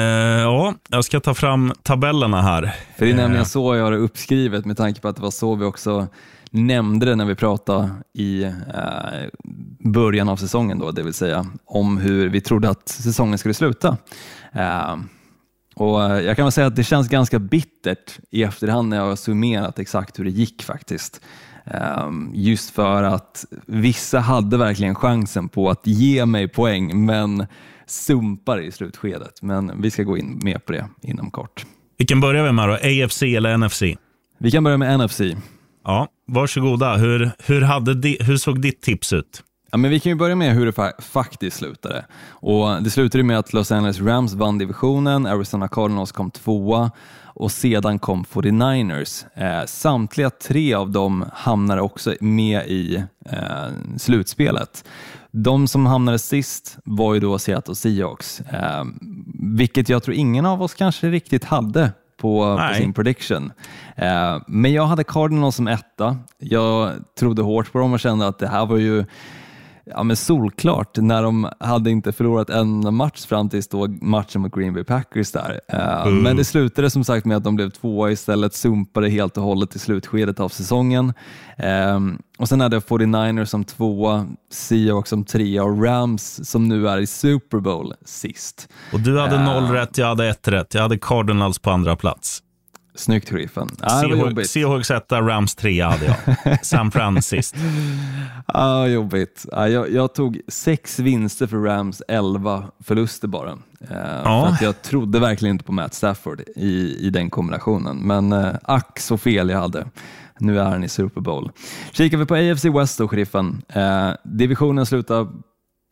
[0.40, 2.74] ja, jag ska ta fram tabellerna här.
[2.98, 5.22] För det är Eh, nämligen så jag har det uppskrivet med tanke på att det
[5.22, 6.06] var så vi också
[6.50, 8.50] nämnde det när vi pratade i eh,
[9.78, 13.96] början av säsongen, då, det vill säga om hur vi trodde att säsongen skulle sluta.
[15.74, 19.04] Och eh, Jag kan väl säga att det känns ganska bittert i efterhand när jag
[19.04, 21.20] har summerat exakt hur det gick faktiskt.
[21.66, 27.46] Eh, Just för att vissa hade verkligen chansen på att ge mig poäng, men
[27.86, 29.42] sumpar i slutskedet.
[29.42, 31.66] Men vi ska gå in mer på det inom kort.
[31.98, 32.74] Vilken börjar vi med då?
[32.74, 33.82] AFC eller NFC?
[34.38, 35.20] Vi kan börja med NFC.
[35.84, 36.96] Ja, varsågoda.
[36.96, 39.42] Hur, hur, hade di, hur såg ditt tips ut?
[39.74, 42.04] Ja, men vi kan ju börja med hur det fa- faktiskt slutade.
[42.28, 46.90] Och det slutade med att Los Angeles Rams vann divisionen, Arizona Cardinals kom tvåa
[47.24, 49.24] och sedan kom 49ers.
[49.34, 52.96] Eh, samtliga tre av dem hamnade också med i
[53.30, 53.38] eh,
[53.98, 54.84] slutspelet.
[55.30, 58.84] De som hamnade sist var ju då Seattle Seahawks, eh,
[59.56, 63.52] vilket jag tror ingen av oss kanske riktigt hade på, på sin prediction.
[63.96, 66.16] Eh, men jag hade Cardinals som etta.
[66.38, 69.04] Jag trodde hårt på dem och kände att det här var ju
[69.84, 74.54] ja, men solklart när de hade inte förlorat en match fram tills då matchen mot
[74.54, 75.60] Green Bay Packers där.
[75.68, 79.42] Eh, Men det slutade som sagt med att de blev tvåa istället, sumpade helt och
[79.44, 81.12] hållet i slutskedet av säsongen.
[81.56, 82.00] Eh,
[82.38, 86.98] och sen hade jag 49ers som tvåa, Seahawks som trea och Rams som nu är
[86.98, 88.68] i Super Bowl sist.
[88.92, 90.74] Och du hade noll rätt, jag hade ett rätt.
[90.74, 92.40] Jag hade Cardinals på andra plats.
[92.96, 93.68] Snyggt Sheriffen.
[94.46, 96.66] Seahawks etta, Rams trea hade jag.
[96.66, 97.54] San Fran sist.
[98.46, 99.46] Ah, jobbigt.
[99.52, 103.50] Ah, jag, jag tog sex vinster för Rams, elva förluster bara.
[103.80, 107.96] Eh, För att jag trodde verkligen inte på Matt Stafford i, i den kombinationen.
[107.98, 109.86] Men eh, ack så fel jag hade.
[110.38, 111.50] Nu är han i Super Bowl.
[111.92, 113.62] Kikar vi på AFC West då, sheriffen.
[113.68, 115.28] Eh, divisionen slutar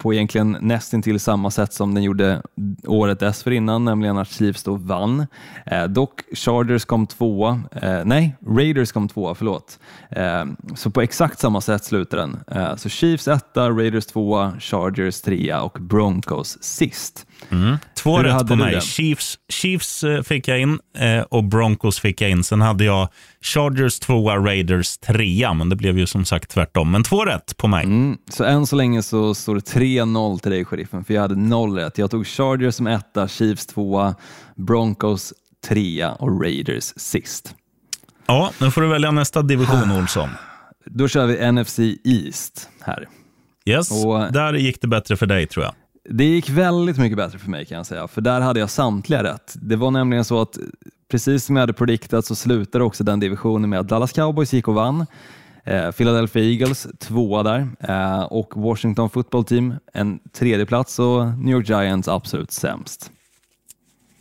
[0.03, 2.43] på egentligen nästintill samma sätt som den gjorde
[2.87, 5.27] året dessförinnan, nämligen att Chiefs då vann.
[5.67, 9.79] Eh, dock Chargers kom tvåa, eh, nej, Raiders kom tvåa, förlåt.
[10.11, 10.45] Eh,
[10.75, 12.41] så på exakt samma sätt slutar den.
[12.47, 17.27] Eh, så Chiefs etta, Raiders tvåa, Chargers trea och Broncos sist.
[17.95, 18.81] Två Hur rätt på mig.
[18.81, 22.45] Chiefs, Chiefs eh, fick jag in eh, och Broncos fick jag in.
[22.45, 23.09] Sen hade jag
[23.41, 26.91] Chargers tvåa, Raiders trea, men det blev ju som sagt tvärtom.
[26.91, 27.85] Men två rätt på mig.
[27.85, 31.37] Mm, så än så länge så står det 3-0 till dig, sheriffen, för jag hade
[31.37, 31.99] noll rätt.
[31.99, 34.15] Jag tog Chargers som etta, Chiefs tvåa,
[34.57, 35.33] Broncos
[35.69, 37.55] trea och Raiders sist.
[38.27, 40.29] Ja, nu får du välja nästa division, Olsson.
[40.87, 43.09] Då kör vi NFC East här.
[43.65, 45.75] Yes, Och- där gick det bättre för dig tror jag.
[46.09, 49.23] Det gick väldigt mycket bättre för mig kan jag säga, för där hade jag samtliga
[49.23, 49.55] rätt.
[49.55, 50.59] Det var nämligen så att
[51.11, 54.69] precis som jag hade prediktat så slutade också den divisionen med att Dallas Cowboys gick
[54.69, 55.07] och vann.
[55.65, 61.57] Eh, Philadelphia Eagles tvåa där eh, och Washington Football Team en tredje plats och New
[61.57, 63.11] York Giants absolut sämst.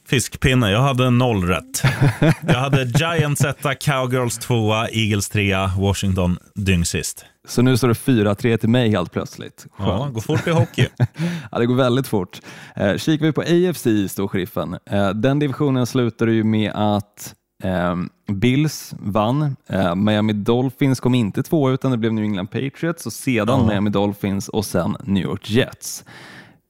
[0.08, 1.84] Fiskpinne, jag hade noll rätt.
[2.48, 7.26] Jag hade Giants etta, Cowgirls tvåa, Eagles trea, Washington dyngsist.
[7.48, 9.68] Så nu står det 4-3 till mig helt plötsligt.
[9.78, 10.14] Ja, Skönt.
[10.14, 10.88] går fort i hockey.
[11.52, 12.42] Ja, det går väldigt fort.
[12.76, 14.78] Eh, kikar vi på AFC East då, sheriffen.
[14.86, 17.96] Eh, den divisionen slutade ju med att eh,
[18.34, 19.56] Bills vann.
[19.68, 23.68] Eh, Miami Dolphins kom inte två utan det blev New England Patriots och sedan Ja.
[23.68, 26.04] Miami Dolphins och sen New York Jets.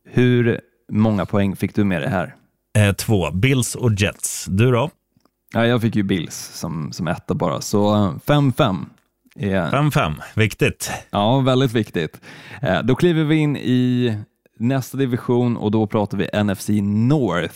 [0.09, 0.61] Hur
[0.91, 2.36] många poäng fick du med det här?
[2.78, 4.45] Eh, två, Bills och Jets.
[4.49, 4.89] Du då?
[5.53, 8.86] Ja, jag fick ju Bills som, som etta bara, så eh, 5-5.
[9.36, 10.91] Är 5-5, viktigt.
[11.11, 12.21] Ja, väldigt viktigt.
[12.61, 14.17] Eh, Då kliver vi in i
[14.59, 16.69] nästa division och då pratar vi NFC
[17.09, 17.55] North.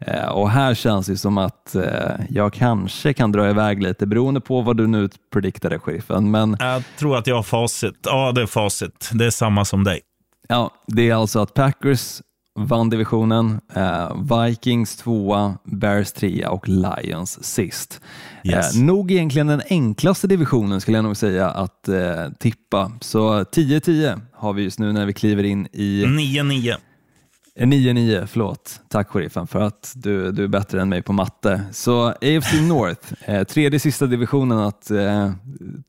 [0.00, 1.82] Eh, och här känns det som att eh,
[2.30, 6.30] jag kanske kan dra iväg lite beroende på vad du nu prediktade, sheriffen.
[6.30, 7.94] Men Jag tror att jag har facit.
[8.02, 9.10] Ja, det är facit.
[9.12, 10.00] Det är samma som dig.
[10.48, 12.20] ja, det är alltså att Packers
[12.66, 14.12] vann divisionen, eh,
[14.46, 18.00] Vikings tvåa, Bears trea och Lions sist.
[18.44, 18.76] Yes.
[18.76, 22.92] Eh, nog egentligen den enklaste divisionen skulle jag nog säga att eh, tippa.
[23.00, 26.76] Så 10-10 har vi just nu när vi kliver in i 9-9.
[27.60, 28.80] Eh, 9-9, förlåt.
[28.88, 31.62] Tack sheriffen för att du, du är bättre än mig på matte.
[31.72, 35.30] Så AFC North, eh, tredje sista divisionen att eh,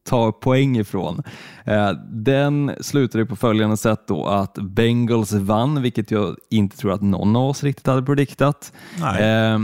[0.10, 1.24] ta poäng ifrån.
[1.66, 7.02] Eh, den slutade på följande sätt då att Bengals vann, vilket jag inte tror att
[7.02, 8.74] någon av oss riktigt hade prediktat.
[9.00, 9.24] Nej.
[9.24, 9.60] Eh,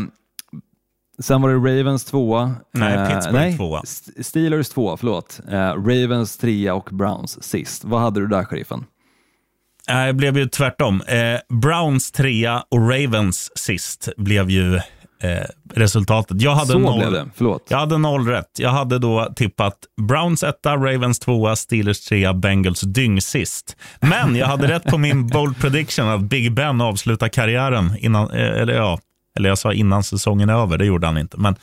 [1.20, 2.56] sen var det Ravens tvåa.
[2.72, 3.82] Nej, Eh, Pittsburgh nej, tvåa.
[3.84, 5.42] St- Steelers tvåa, förlåt.
[5.50, 7.86] Eh, Ravens trea och Browns sist.
[7.86, 8.86] Vad hade du där sheriffen?
[9.90, 11.02] Nej, Det blev ju tvärtom.
[11.08, 14.82] Eh, Browns trea och Ravens sist blev ju eh,
[15.74, 16.42] resultatet.
[16.42, 17.66] Jag hade, Så noll, blev det, förlåt.
[17.70, 18.52] jag hade noll rätt.
[18.60, 23.76] Jag hade då tippat Browns etta, Ravens tvåa, Steelers trea, Bengals dyng sist.
[24.00, 28.62] Men jag hade rätt på min bold prediction att Big Ben avslutar karriären innan, eh,
[28.62, 29.00] eller ja,
[29.38, 31.38] eller jag sa innan säsongen är över, det gjorde han inte.
[31.38, 31.56] Men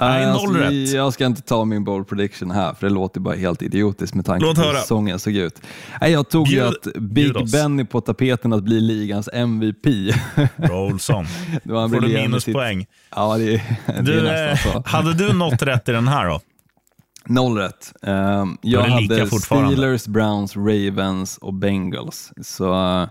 [0.00, 0.92] nej, alltså, noll rätt.
[0.92, 4.26] Jag ska inte ta min bold prediction här, för det låter bara helt idiotiskt med
[4.26, 5.60] tanke Låt på hur säsongen såg ut.
[6.00, 7.52] Nej, jag tog ju Bjud- att bjud Big oss.
[7.52, 9.84] Ben är på tapeten att bli ligans MVP.
[10.56, 11.26] Bra Olsson.
[11.64, 12.80] Får du minuspoäng.
[12.80, 12.88] Sitt...
[13.16, 14.88] Ja, det är, det Du, är eh, nästan så.
[14.88, 16.40] hade du något rätt i den här då?
[17.26, 17.92] Noll rätt.
[18.02, 19.26] Um, jag hade.
[19.40, 22.32] Steelers, Browns, Ravens och Bengals.
[22.42, 23.08] Så uh,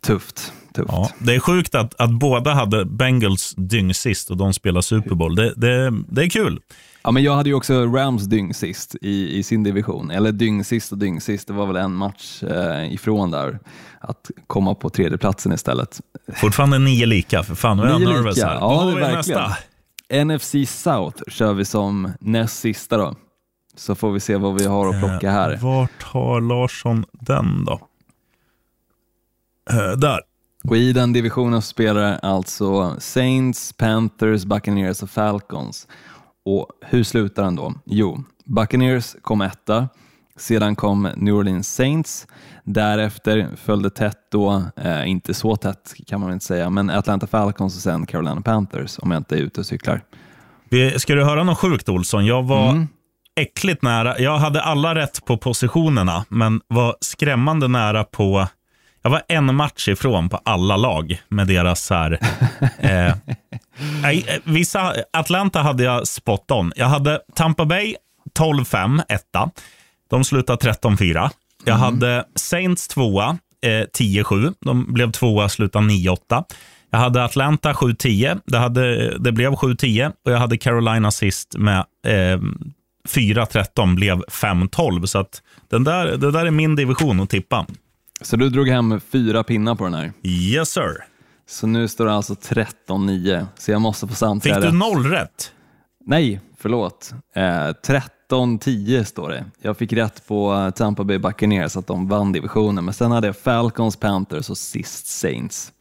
[0.00, 0.52] tufft.
[0.82, 0.92] Tufft.
[0.92, 5.14] Ja, det är sjukt att, att båda hade Bengals dyng sist och de spelar Super
[5.14, 5.34] Bowl.
[5.34, 6.60] Det, det, det är kul.
[7.02, 10.10] Ja, men jag hade ju också Rams dyng sist i, i sin division.
[10.10, 11.46] Eller dyng sist och dyng sist.
[11.46, 13.58] Det var väl en match eh, ifrån där.
[14.00, 16.00] Att komma på tredjeplatsen istället.
[16.34, 17.76] Fortfarande nio lika, för fan.
[17.76, 18.48] Nu är jag Nio nervös lika.
[18.48, 18.54] här.
[18.54, 19.40] Ja, Då har vi verkligen.
[19.40, 19.56] nästa.
[20.24, 23.14] NFC South kör vi som näst sista då.
[23.76, 25.52] Så får vi se vad vi har att plocka här.
[25.52, 27.80] Eh, Vart har Larsson den då?
[29.70, 30.20] Eh, där.
[30.68, 35.86] Och i den divisionen spelar alltså Saints, Panthers, Buccaneers och Falcons.
[36.44, 37.74] Och hur slutar den då?
[37.86, 39.88] Jo, Buccaneers kom etta,
[40.36, 42.26] sedan kom New Orleans Saints,
[42.64, 47.76] därefter följde tätt då, eh, inte så tätt kan man inte säga, men Atlanta Falcons
[47.76, 50.00] och sen Carolina Panthers om jag inte är ute och cyklar.
[50.96, 52.26] Ska du höra något sjukt Olsson?
[52.26, 52.88] Jag var Mm.
[53.40, 54.18] äckligt nära.
[54.18, 58.46] Jag hade alla rätt på positionerna, men var skrämmande nära på...
[59.02, 62.18] Jag var en match ifrån på alla lag med deras så här...
[62.78, 63.14] eh,
[64.02, 66.72] nej, eh, vissa, Atlanta hade jag spot on.
[66.76, 67.94] Jag hade Tampa Bay
[68.38, 69.50] 12-5, etta.
[70.10, 71.30] De slutade 13-4.
[71.64, 74.54] Jag hade Saints tvåa, eh, 10-7.
[74.60, 76.44] De blev tvåa, slutade 9-8.
[76.90, 78.40] Jag hade Atlanta 7-10.
[78.44, 82.40] Det, hade, det blev 7-10 och jag hade Carolina sist med eh,
[83.08, 85.06] 4-13 blev 5-12.
[85.06, 87.66] Så att den där, det där är min division att tippa.
[88.20, 90.12] Så du drog hem fyra pinnar på den här.
[90.22, 91.04] Yes sir.
[91.48, 95.52] Så nu står det alltså 13-9, så jag måste få samtliga Fick du noll rätt?
[96.06, 97.12] Nej, förlåt.
[97.34, 97.42] Eh,
[98.30, 99.44] 13-10 står det.
[99.62, 103.26] Jag fick rätt på eh, Tampa Bay Buccaneers att de vann divisionen, men sen hade
[103.26, 105.72] jag Falcons, Panthers och sist Saints.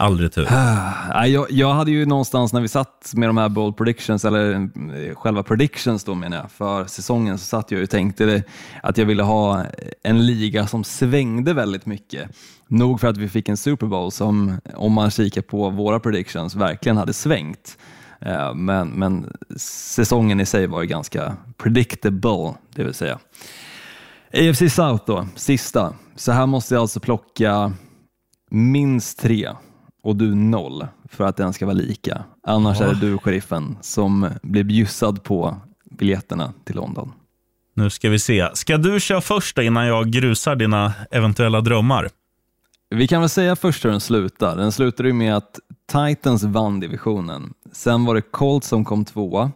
[0.00, 0.46] Aldrig tur.
[0.50, 4.52] Ah, jag, jag hade ju någonstans när vi satt med de här bold predictions, eller
[4.52, 8.42] eh, själva predictions då menar jag, för säsongen så satt jag och tänkte
[8.82, 9.64] att jag ville ha
[10.02, 12.30] en liga som svängde väldigt mycket.
[12.68, 16.54] Nog för att vi fick en Super Bowl som, om man kikar på våra predictions,
[16.54, 17.78] verkligen hade svängt.
[18.20, 23.18] Eh, men, men säsongen i sig var ju ganska predictable, det vill säga.
[24.32, 25.94] AFC South då, sista.
[26.16, 27.72] Så här måste jag alltså plocka
[28.50, 29.48] minst tre
[30.02, 32.24] och du noll för att den ska vara lika.
[32.46, 35.56] Annars är det du, sheriffen, som blir bjussad på
[35.90, 37.12] biljetterna till London.
[37.74, 38.48] Nu ska vi se.
[38.54, 42.08] Ska du köra först innan jag grusar dina eventuella drömmar?
[42.94, 44.56] Vi kan väl säga först hur den slutar.
[44.56, 45.58] Den slutade ju med att
[45.92, 47.54] Titans vann divisionen.
[47.72, 49.50] Sen var det Colts som kom tvåa.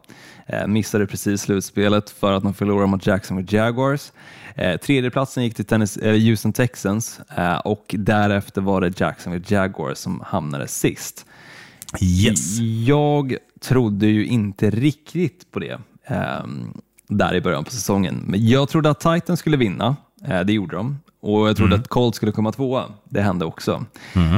[0.47, 4.13] Eh, missade precis slutspelet för att de förlorade mot Jacksonville Jaguars.
[4.55, 9.99] Eh, tredjeplatsen gick till tennis, eh, Houston Texans eh, och därefter var det Jacksonville Jaguars
[9.99, 11.27] som hamnade sist.
[12.01, 12.59] Yes.
[12.87, 18.25] Jag trodde ju inte riktigt på det ehm, där i början på säsongen.
[18.27, 19.97] Men jag trodde att Titans skulle vinna.
[20.25, 20.99] Eh, det gjorde de.
[21.25, 22.85] Och jag trodde att Colts skulle komma tvåa.
[23.05, 23.85] Det hände också.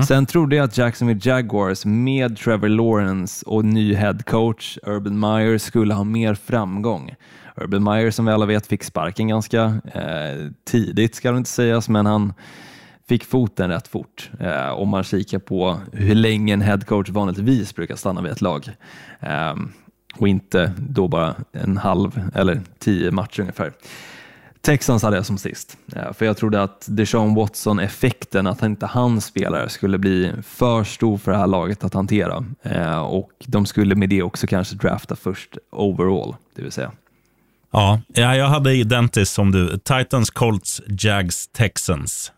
[0.08, 5.58] Sen trodde jag att Jacksonville Jaguars med Trevor Lawrence och ny head coach Urban Meyer
[5.58, 7.14] skulle ha mer framgång.
[7.56, 9.62] Urban Meyer som vi alla vet fick sparken ganska
[9.94, 12.32] eh, tidigt, ska det inte sägas, men han
[13.08, 17.96] fick foten rätt fort eh, om man kikar på hur länge en headcoach vanligtvis brukar
[17.96, 18.68] stanna vid ett lag.
[19.20, 19.54] Eh,
[20.16, 23.72] och inte då bara en halv eller tio matcher ungefär.
[24.60, 29.24] Texans hade jag som sist, eh, för jag trodde att Deshaun Watson-effekten, att inte hans
[29.24, 33.94] spelare skulle bli för stor för det här laget att hantera eh, och de skulle
[33.94, 36.92] med det också kanske drafta först overall, det vill säga.
[37.70, 39.78] Ja, jag hade identiskt som du.
[39.78, 42.32] Titans, Colts, Jags, Texans.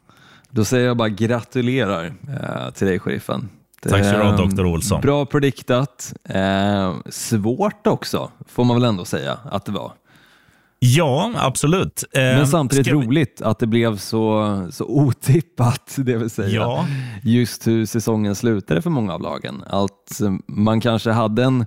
[0.51, 3.49] Då säger jag bara gratulerar eh, till dig, sheriffen.
[3.83, 4.65] Tack så du Dr.
[4.65, 5.01] Olsson.
[5.01, 6.13] Bra prediktat.
[6.25, 9.93] Eh, svårt också, får man väl ändå säga att det var.
[10.81, 12.05] Ja, absolut.
[12.13, 12.93] Men samtidigt vi...
[12.93, 16.87] roligt att det blev så, så otippat, det vill säga ja.
[17.23, 19.65] just hur säsongen slutade för många av lagen.
[19.67, 21.67] Att man kanske hade en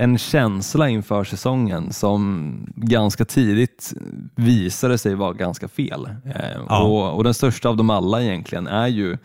[0.00, 3.92] en känsla inför säsongen som ganska tidigt
[4.36, 6.08] visade sig vara ganska fel.
[6.24, 6.82] Eh, ja.
[6.82, 9.18] och, och, den största av dem alla egentligen är ju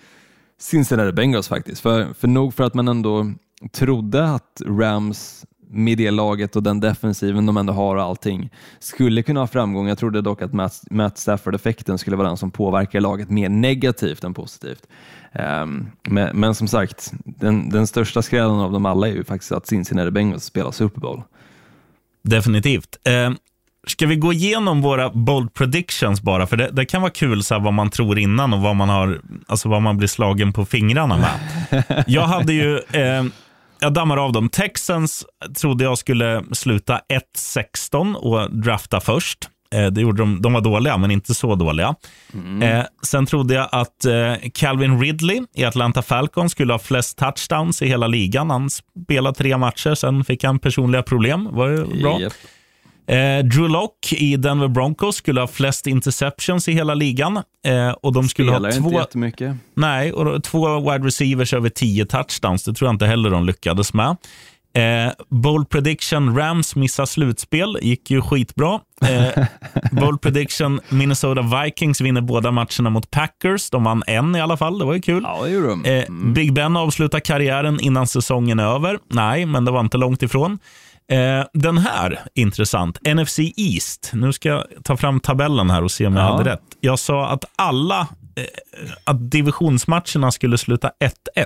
[0.59, 1.81] Cincinnati Bengals faktiskt.
[1.81, 3.31] För, för nog för att man ändå
[3.71, 8.49] trodde att Rams med det laget och den defensiven de ändå har och allting
[8.79, 9.87] skulle kunna ha framgång.
[9.87, 14.23] Jag trodde dock att Matt, Matt Stafford-effekten skulle vara den som påverkar laget mer negativt
[14.23, 14.87] än positivt.
[15.63, 19.51] Um, men, men, som sagt, den, den största skrällen av dem alla är ju faktiskt
[19.51, 21.21] att Cincinnati Bengals spelar Super Bowl.
[22.23, 22.97] Definitivt.
[23.07, 23.35] Uh,
[23.87, 26.47] ska vi gå igenom våra bold predictions bara?
[26.47, 29.21] För det, det kan vara kul så vad man tror innan och vad man, har,
[29.47, 32.03] alltså vad man blir slagen på fingrarna med.
[32.07, 33.31] Jag hade ju ehm,
[33.83, 34.49] jag dammar av dem.
[34.49, 35.25] Texans
[35.61, 37.01] trodde jag skulle sluta
[37.37, 39.49] 1-16 och drafta först.
[39.73, 41.95] Eh, det gjorde de, de var dåliga, men inte så dåliga.
[42.33, 42.61] Mm.
[42.61, 47.81] Eh, sen trodde jag att eh, Calvin Ridley i Atlanta Falcons skulle ha flest touchdowns
[47.81, 48.49] i hela ligan.
[48.49, 51.49] Han spelade tre matcher, sen fick han personliga problem.
[51.51, 52.21] var ju bra.
[52.21, 52.33] Yep.
[53.07, 57.37] Eh, Drew Lock i Denver Broncos skulle ha flest interceptions i hela ligan.
[57.65, 59.55] Eh, och de skulle Spelar ha två, inte jättemycket.
[59.75, 62.63] Nej, och två wide receivers över tio touchdowns.
[62.63, 64.15] Det tror jag inte heller de lyckades med.
[64.75, 68.79] Eh, bold prediction, Rams missar slutspel, gick ju skitbra.
[69.05, 69.45] Eh,
[69.91, 73.69] bold prediction, Minnesota Vikings vinner båda matcherna mot Packers.
[73.69, 75.23] De vann en i alla fall, det var ju kul.
[75.23, 75.47] Ja.
[75.47, 76.33] Eh, mm.
[76.33, 78.99] Big Ben avslutar karriären innan säsongen är över.
[79.07, 80.59] Nej, men det var inte långt ifrån.
[81.07, 82.97] Eh, den här, intressant.
[83.05, 84.11] NFC East.
[84.13, 86.61] Nu ska jag ta fram tabellen här och se om jag hade rätt.
[86.79, 87.99] Jag sa att alla
[88.35, 88.43] eh,
[89.03, 90.91] att divisionsmatcherna skulle sluta
[91.35, 91.45] 1-1.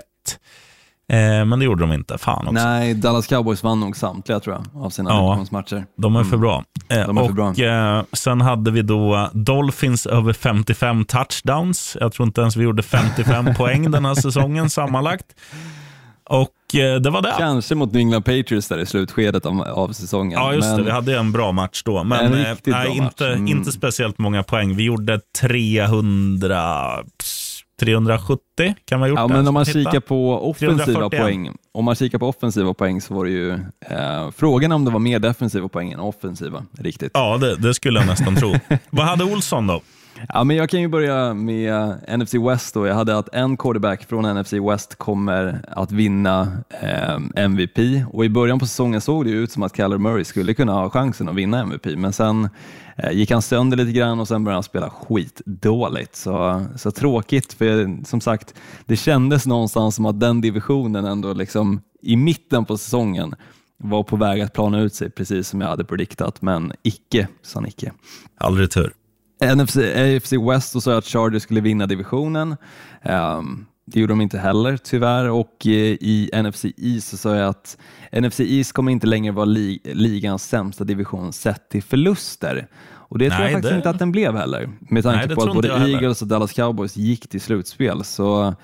[1.10, 2.18] Eh, men det gjorde de inte.
[2.18, 2.52] Fan också.
[2.52, 5.86] Nej, Dallas Cowboys vann nog samtliga tror jag, av sina ja, divisionsmatcher.
[5.98, 6.42] De är för mm.
[6.42, 6.64] bra.
[6.90, 8.06] Eh, de är och, för bra.
[8.14, 11.98] Sen hade vi då Dolphins över 55 touchdowns.
[12.00, 15.26] Jag tror inte ens vi gjorde 55 poäng den här säsongen sammanlagt.
[16.30, 17.36] Och eh, det var det.
[17.38, 20.40] Kanske mot New England Patriots där i slutskedet av, av säsongen.
[20.40, 20.78] Ja, just men...
[20.78, 20.84] det.
[20.84, 22.04] Vi hade en bra match då.
[22.04, 23.48] Men eh, nej, inte, mm.
[23.48, 24.76] inte speciellt många poäng.
[24.76, 27.04] Vi gjorde 300...
[27.80, 31.96] 370 kan man ha gjort ja, men om man kikar på offensiva poäng, om man
[31.96, 35.68] kikar på offensiva poäng så var det ju eh, frågan om det var mer defensiva
[35.68, 36.66] poäng än offensiva.
[36.80, 37.12] Riktigt.
[37.14, 38.56] Ja, det, det skulle jag nästan tro.
[38.90, 39.82] Vad hade Olsson då?
[40.30, 42.74] Ja, men jag kan ju börja med NFC West.
[42.74, 42.88] Då.
[42.88, 46.48] Jag hade att en quarterback från NFC West kommer att vinna
[46.82, 47.78] eh, MVP
[48.12, 50.90] och i början på säsongen såg det ut som att Kyler Murray skulle kunna ha
[50.90, 52.50] chansen att vinna MVP, men sen
[52.98, 56.16] eh, gick han sönder lite grann och sen började han spela skitdåligt.
[56.16, 58.54] Så, så tråkigt, för som sagt,
[58.86, 63.36] det kändes någonstans som att den divisionen ändå liksom i mitten på säsongen
[63.78, 67.60] var på väg att plana ut sig, precis som jag hade prediktat, men icke sa
[67.60, 67.92] Nicke.
[68.38, 68.94] Aldrig tur.
[69.42, 72.56] NFC, AFC West och sa att Chargers skulle vinna divisionen.
[73.04, 77.50] Um, det gjorde de inte heller tyvärr och eh, i NFC East så sa jag
[77.50, 77.78] att
[78.12, 82.68] NFC East kommer inte längre vara li ligans sämsta division sett till förluster.
[83.10, 83.78] Och det Nej, tror jag faktiskt det...
[83.78, 84.70] inte att den blev heller.
[84.80, 88.04] Med tanke Nej, på att både Eagles och Dallas Cowboys gick till slutspel.
[88.04, 88.56] Så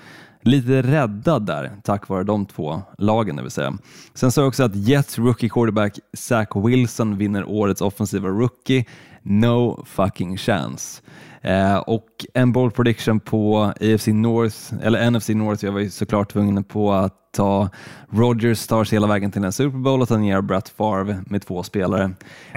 [0.41, 3.35] lite räddad där tack vare de två lagen.
[3.35, 3.73] Det vill säga.
[4.13, 8.85] Sen sa jag också att Jets rookie quarterback Zach Wilson vinner årets offensiva rookie.
[9.23, 11.01] No fucking chance.
[11.41, 16.31] Eh, och en bold prediction på AFC North, eller NFC North, jag var ju såklart
[16.31, 17.69] tvungen på att ta
[18.09, 22.11] Rogers Stars hela vägen till en Super Bowl och tangera Brett Favre med två spelare.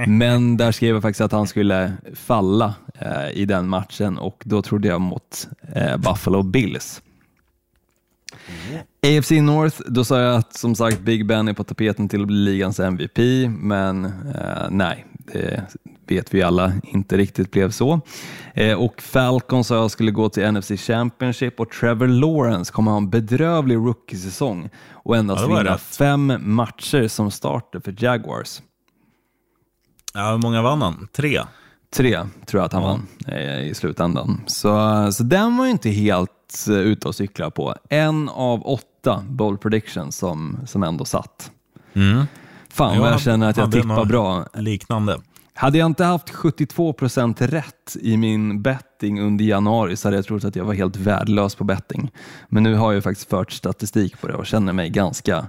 [0.07, 4.63] Men där skrev jag faktiskt att han skulle falla eh, i den matchen och då
[4.63, 7.03] trodde jag mot eh, Buffalo Bills.
[9.03, 12.27] AFC North, då sa jag att som sagt Big Ben är på tapeten till att
[12.27, 13.19] bli ligans MVP,
[13.49, 15.67] men eh, nej, det
[16.07, 18.01] vet vi alla inte riktigt blev så.
[18.55, 22.99] Eh, och Falcon sa jag skulle gå till NFC Championship och Trevor Lawrence kommer ha
[22.99, 28.63] en bedrövlig rookie-säsong och endast ja, vinna fem matcher som starter för Jaguars.
[30.15, 31.09] Ja, hur många vann han?
[31.13, 31.41] Tre?
[31.95, 32.89] Tre tror jag att han ja.
[32.89, 34.41] vann eh, i slutändan.
[34.47, 37.75] Så, så den var ju inte helt helt eh, ute och cyklar på.
[37.89, 41.51] En av åtta bold predictions som, som ändå satt.
[42.69, 44.47] Fan vad jag känner att jag tippar bra.
[44.55, 45.21] Liknande.
[45.55, 48.63] Hade jag inte haft 72 procent rätt i min
[48.97, 52.11] betting under januari så hade jag trott att jag var helt värdelös på betting.
[52.49, 55.47] Men nu har jag faktiskt fört statistik på det och känner mig ganska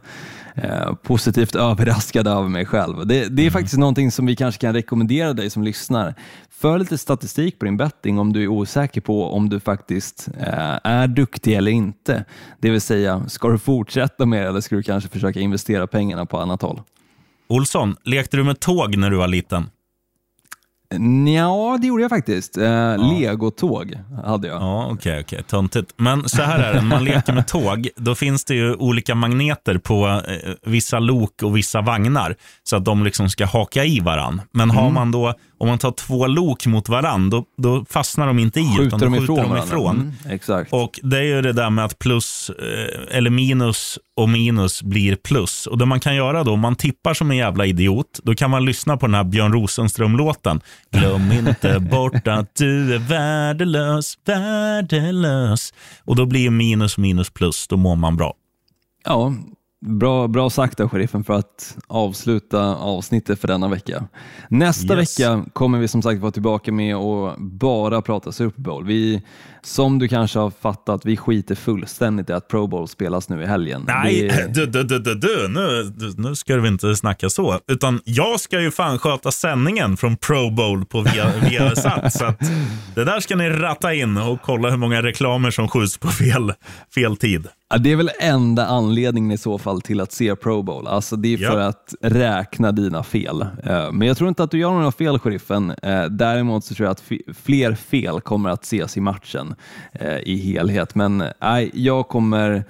[0.56, 3.08] eh, positivt överraskad över mig själv.
[3.08, 6.16] Det, det är faktiskt någonting som vi kanske kan rekommendera dig som lyssnar.
[6.50, 10.80] För lite statistik på din betting om du är osäker på om du faktiskt eh,
[10.84, 12.26] är duktig eller inte.
[12.60, 16.26] Det vill säga, ska du fortsätta med det eller ska du kanske försöka investera pengarna
[16.26, 16.82] på annat håll?
[17.50, 19.70] Olsson, lekte du med tåg när du var liten?
[21.36, 22.58] Ja, det gjorde jag faktiskt.
[22.58, 24.62] Eh, Legotåg hade jag.
[24.62, 25.44] Ja, okej, okay, okej.
[25.44, 25.94] Töntigt.
[25.98, 29.16] Men så här är det, när man leker med tåg, då finns det ju olika
[29.16, 34.00] magneter på eh, vissa lok och vissa vagnar, så att de liksom ska haka i
[34.00, 34.42] varann.
[34.52, 38.39] Men har man då, om man tar två lok mot varann, då, då fastnar de
[38.39, 39.64] inte i, Skjuter utan de skjuter ifrån de varandra.
[39.68, 39.95] ifrån.
[39.95, 40.74] Mm, exakt.
[40.74, 45.16] Och det är ju det där med att plus eh, eller minus och minus blir
[45.16, 45.68] plus.
[45.68, 48.49] Och det man kan göra då, om man tippar som en jävla idiot, då kan
[48.49, 50.62] man lyssna på den här Björn Rosenström-låten.
[50.91, 55.74] Glöm inte bort att du är värdelös, värdelös.
[56.05, 58.34] Och då blir minus minus plus, då mår man bra.
[59.05, 59.34] Ja,
[59.86, 64.03] bra, bra sagt av sheriffen för att avsluta avsnittet för denna vecka.
[64.49, 65.19] Nästa Yes.
[65.19, 68.86] vecka kommer vi som sagt vara tillbaka med och bara prata Super Bowl.
[68.86, 69.21] Vi,
[69.63, 73.45] som du kanske har fattat, vi skiter fullständigt i att Pro Bowl spelas nu i
[73.45, 73.84] helgen.
[73.88, 75.47] Nej, Det- du, du, du, du, du.
[75.47, 77.59] Nu, nu ska vi inte snacka så.
[77.67, 82.13] Utan jag ska ju fan sköta sändningen från Pro Bowl på via, Viasat.
[82.13, 82.39] så att
[82.95, 86.53] det där ska ni ratta in och kolla hur många reklamer som skjuts på fel,
[86.95, 87.47] fel tid.
[87.70, 90.88] Ja, det är väl enda anledningen i så fall till att se Pro Bowl.
[90.88, 91.68] Alltså det är för Ja.
[91.68, 93.41] att räkna dina fel.
[93.63, 95.74] Eh, Men jag tror inte att du gör några fel, sheriffen.
[95.84, 97.03] Eh, Däremot så tror jag att
[97.38, 99.55] fler fel kommer att ses i matchen
[99.91, 100.95] eh, i helhet.
[100.95, 102.63] Men nej, jag kommer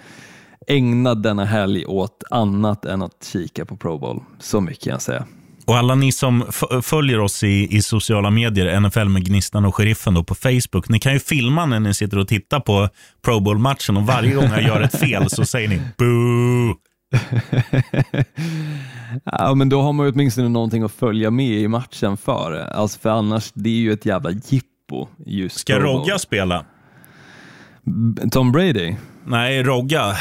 [0.67, 4.23] ägna denna helg åt annat än att kika på Pro Bowl.
[4.39, 5.25] Så mycket kan jag säga.
[5.67, 6.45] Och alla ni som
[6.81, 10.99] följer oss i, i sociala medier, NFL med Gnistan och Sheriffen då på Facebook, ni
[10.99, 12.89] kan ju filma när ni sitter och tittar på
[13.25, 16.75] Pro Bowl-matchen och varje gång jag gör ett fel så säger ni boo.
[19.23, 22.53] Ja, men då har man ju åtminstone någonting att följa med i matchen för.
[22.53, 25.79] Alltså för annars, det är ju ett jävla jippo just Ska.
[25.79, 26.65] Rogga spela?
[28.31, 28.95] Tom Brady?
[29.29, 30.15] Nej, Rogga.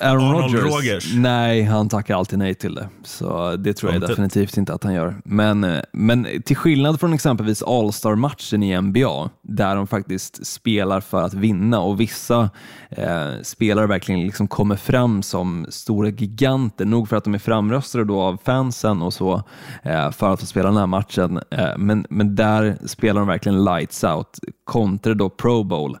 [0.00, 0.62] Aaron Rodgers?
[0.62, 1.14] Rogers.
[1.14, 2.88] Nej, han tackar alltid nej till det.
[3.02, 5.14] Så det tror jag definitivt inte att han gör.
[5.24, 11.22] Men, eh, men till skillnad från exempelvis All-Star-matchen i NBA, där de faktiskt spelar för
[11.22, 12.50] att vinna och vissa
[12.90, 18.04] eh, spelare verkligen liksom kommer fram som stora giganter, nog för att de är framröstade
[18.04, 19.42] då av fansen och så,
[19.82, 21.40] eh, för att få spela den här matchen.
[21.50, 25.98] Eh, men, men där spelar de verkligen lights out, kontra då Pro Bowl,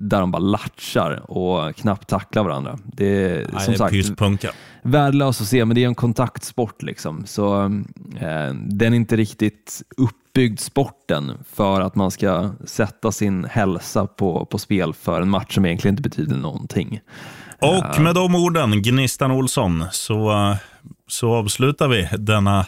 [0.00, 2.78] där de bara latchar och knappt tacklar varandra.
[2.84, 4.50] Det är Nej, som sagt pyspunka.
[4.82, 6.82] värdelöst att se, men det är en kontaktsport.
[6.82, 7.26] Liksom.
[7.26, 7.64] Så
[8.20, 14.46] eh, Den är inte riktigt uppbyggd sporten för att man ska sätta sin hälsa på,
[14.46, 17.00] på spel för en match som egentligen inte betyder någonting.
[17.60, 20.56] Och med de orden, Gnistan Olsson, så, eh,
[21.08, 22.66] så avslutar vi denna,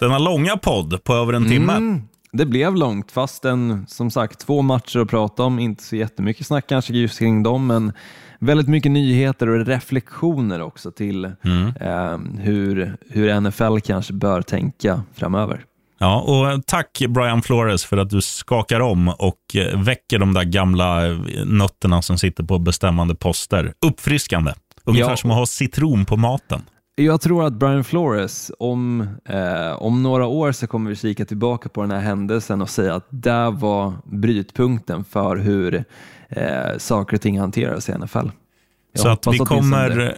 [0.00, 2.00] denna långa podd på över en timme.
[2.34, 6.46] Mm, det blev långt, fastän som sagt två matcher att prata om, inte så jättemycket
[6.46, 7.92] snack kanske just kring dem, men
[8.38, 15.64] väldigt mycket nyheter och reflektioner också till eh, hur, hur NFL kanske bör tänka framöver.
[15.98, 20.44] Ja, och tack Brian Flores för att du skakar om och eh, väcker de där
[20.44, 23.72] gamla eh, nötterna som sitter på bestämmande poster.
[23.86, 24.52] Uppfriskande.
[24.84, 25.16] Ungefär Ja.
[25.16, 26.62] som att ha citron på maten.
[26.96, 31.68] Jag tror att Brian Flores, om, eh, om några år så kommer vi kika tillbaka
[31.68, 35.84] på den här händelsen och säga att där var brytpunkten för hur
[36.28, 38.18] eh, saker och ting hanteras i NFL.
[38.92, 39.44] Jag Så att vi det.
[39.44, 40.14] kommer,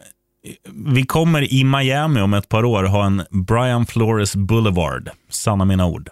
[0.95, 5.11] vi kommer i Miami om ett par år ha en Brian Flores Boulevard.
[5.29, 6.11] Sanna mina ord.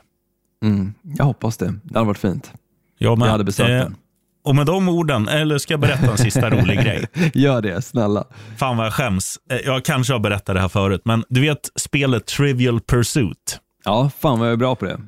[0.62, 1.74] Mm, jag hoppas det.
[1.82, 2.52] Det hade varit fint.
[2.98, 3.18] Jag.
[3.18, 3.96] Jag hade besökt den.
[4.44, 7.06] Och med de orden, eller ska jag berätta en sista rolig grej?
[7.34, 8.24] Gör det, snälla.
[8.58, 9.38] Fan vad jag skäms.
[9.50, 13.58] Eh, Jag kanske har berättat det här förut, men du vet spelet Trivial Pursuit?
[13.84, 14.92] Ja, fan vad jag är bra på det.
[14.92, 14.98] Eh,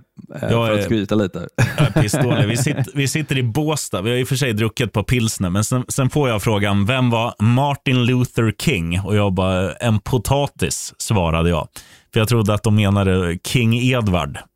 [0.40, 1.48] Jag för är- att skryta lite.
[1.78, 2.48] Jag är pissdålig.
[2.48, 4.02] Vi, sitter, vi sitter i Båstad.
[4.02, 6.86] Vi har i och för sig druckit på pilsner, men sen, sen får jag frågan,
[6.86, 9.00] vem var Martin Luther King?
[9.00, 11.68] Och jag bara, en potatis, svarade jag.
[12.12, 14.38] För jag trodde att de menade King Edward.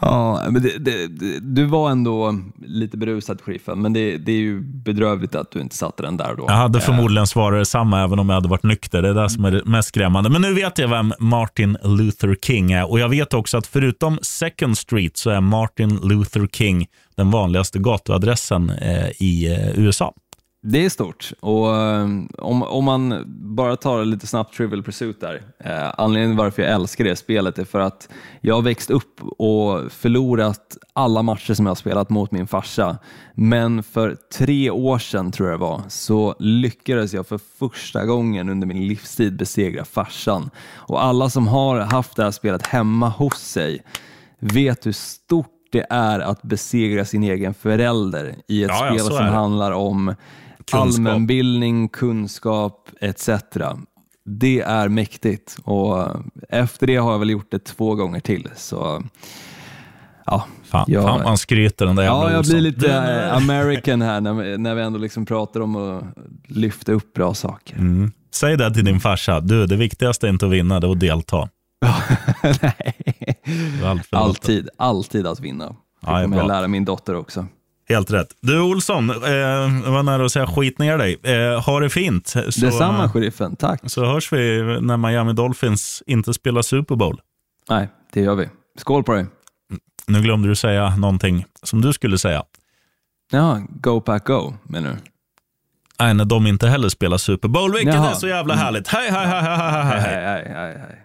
[0.00, 4.36] Ja, men det, det, det, du var ändå lite berusad, sheriffen, men det, det är
[4.36, 6.44] ju bedrövligt att du inte satte den där då.
[6.48, 9.02] Jag hade Eh, förmodligen svarat detsamma även om jag hade varit nykter.
[9.02, 10.30] Det är det som är det mest skrämmande.
[10.30, 12.90] Men nu vet jag vem Martin Luther King är.
[12.90, 16.86] Och jag vet också att förutom Second Street så är Martin Luther King
[17.16, 20.14] den vanligaste gatuadressen eh, i eh, USA.
[20.64, 23.24] Det är stort och um, om, om man
[23.56, 25.42] bara tar lite snabbt Trivial Pursuit där.
[25.64, 28.08] Eh, anledningen varför jag älskar det spelet är för att
[28.40, 32.98] jag har växt upp och förlorat alla matcher som jag har spelat mot min farsa.
[33.34, 38.48] Men för tre år sedan tror jag det var så lyckades jag för första gången
[38.48, 40.50] under min livstid besegra farsan.
[40.74, 43.82] Och alla som har haft det här spelet hemma hos sig
[44.38, 49.26] vet hur stort det är att besegra sin egen förälder i ett Ja, spel som
[49.26, 50.14] handlar om
[50.70, 50.80] Kunskap.
[50.80, 53.28] allmänbildning, kunskap etc.
[54.24, 56.08] Det är mäktigt och
[56.48, 58.48] efter det har jag väl gjort det två gånger till.
[58.56, 59.02] Så
[60.26, 62.52] ja, Fan, jag, fan man skryter den där ja, jag Olsson.
[62.52, 66.04] blir lite Du, eh, American här när, när vi ändå liksom pratar om att
[66.46, 67.76] lyfta upp bra saker.
[67.76, 68.12] Mm.
[68.34, 69.40] Säg det till din farsa.
[69.40, 71.48] Du, det viktigaste är inte att vinna, det är att delta.
[72.62, 72.94] Nej.
[74.10, 75.76] Alltid, alltid att vinna.
[76.00, 77.46] Det kommer jag lära min dotter också.
[77.88, 78.28] Helt rätt.
[78.40, 79.16] Du Olsson, eh,
[79.92, 81.18] var nära att säga skit ner dig.
[81.22, 82.26] Eh, ha det fint.
[82.26, 83.80] Så, Detsamma eh, sheriffen, tack.
[83.86, 87.20] så hörs vi när Miami Dolphins inte spelar Super Bowl.
[87.68, 88.48] Nej, det gör vi.
[88.78, 89.26] Skål på dig.
[90.06, 92.42] Nu glömde du säga någonting som du skulle säga.
[93.32, 94.96] Ja, go pack go menar du?
[96.00, 98.10] Nej, när de inte heller spelar Super Bowl, vilket Jaha.
[98.10, 98.88] är så jävla härligt.
[98.88, 100.00] Hej, hej, hej, hej, hej, hej.
[100.00, 101.01] Hej, hej, hej, hej.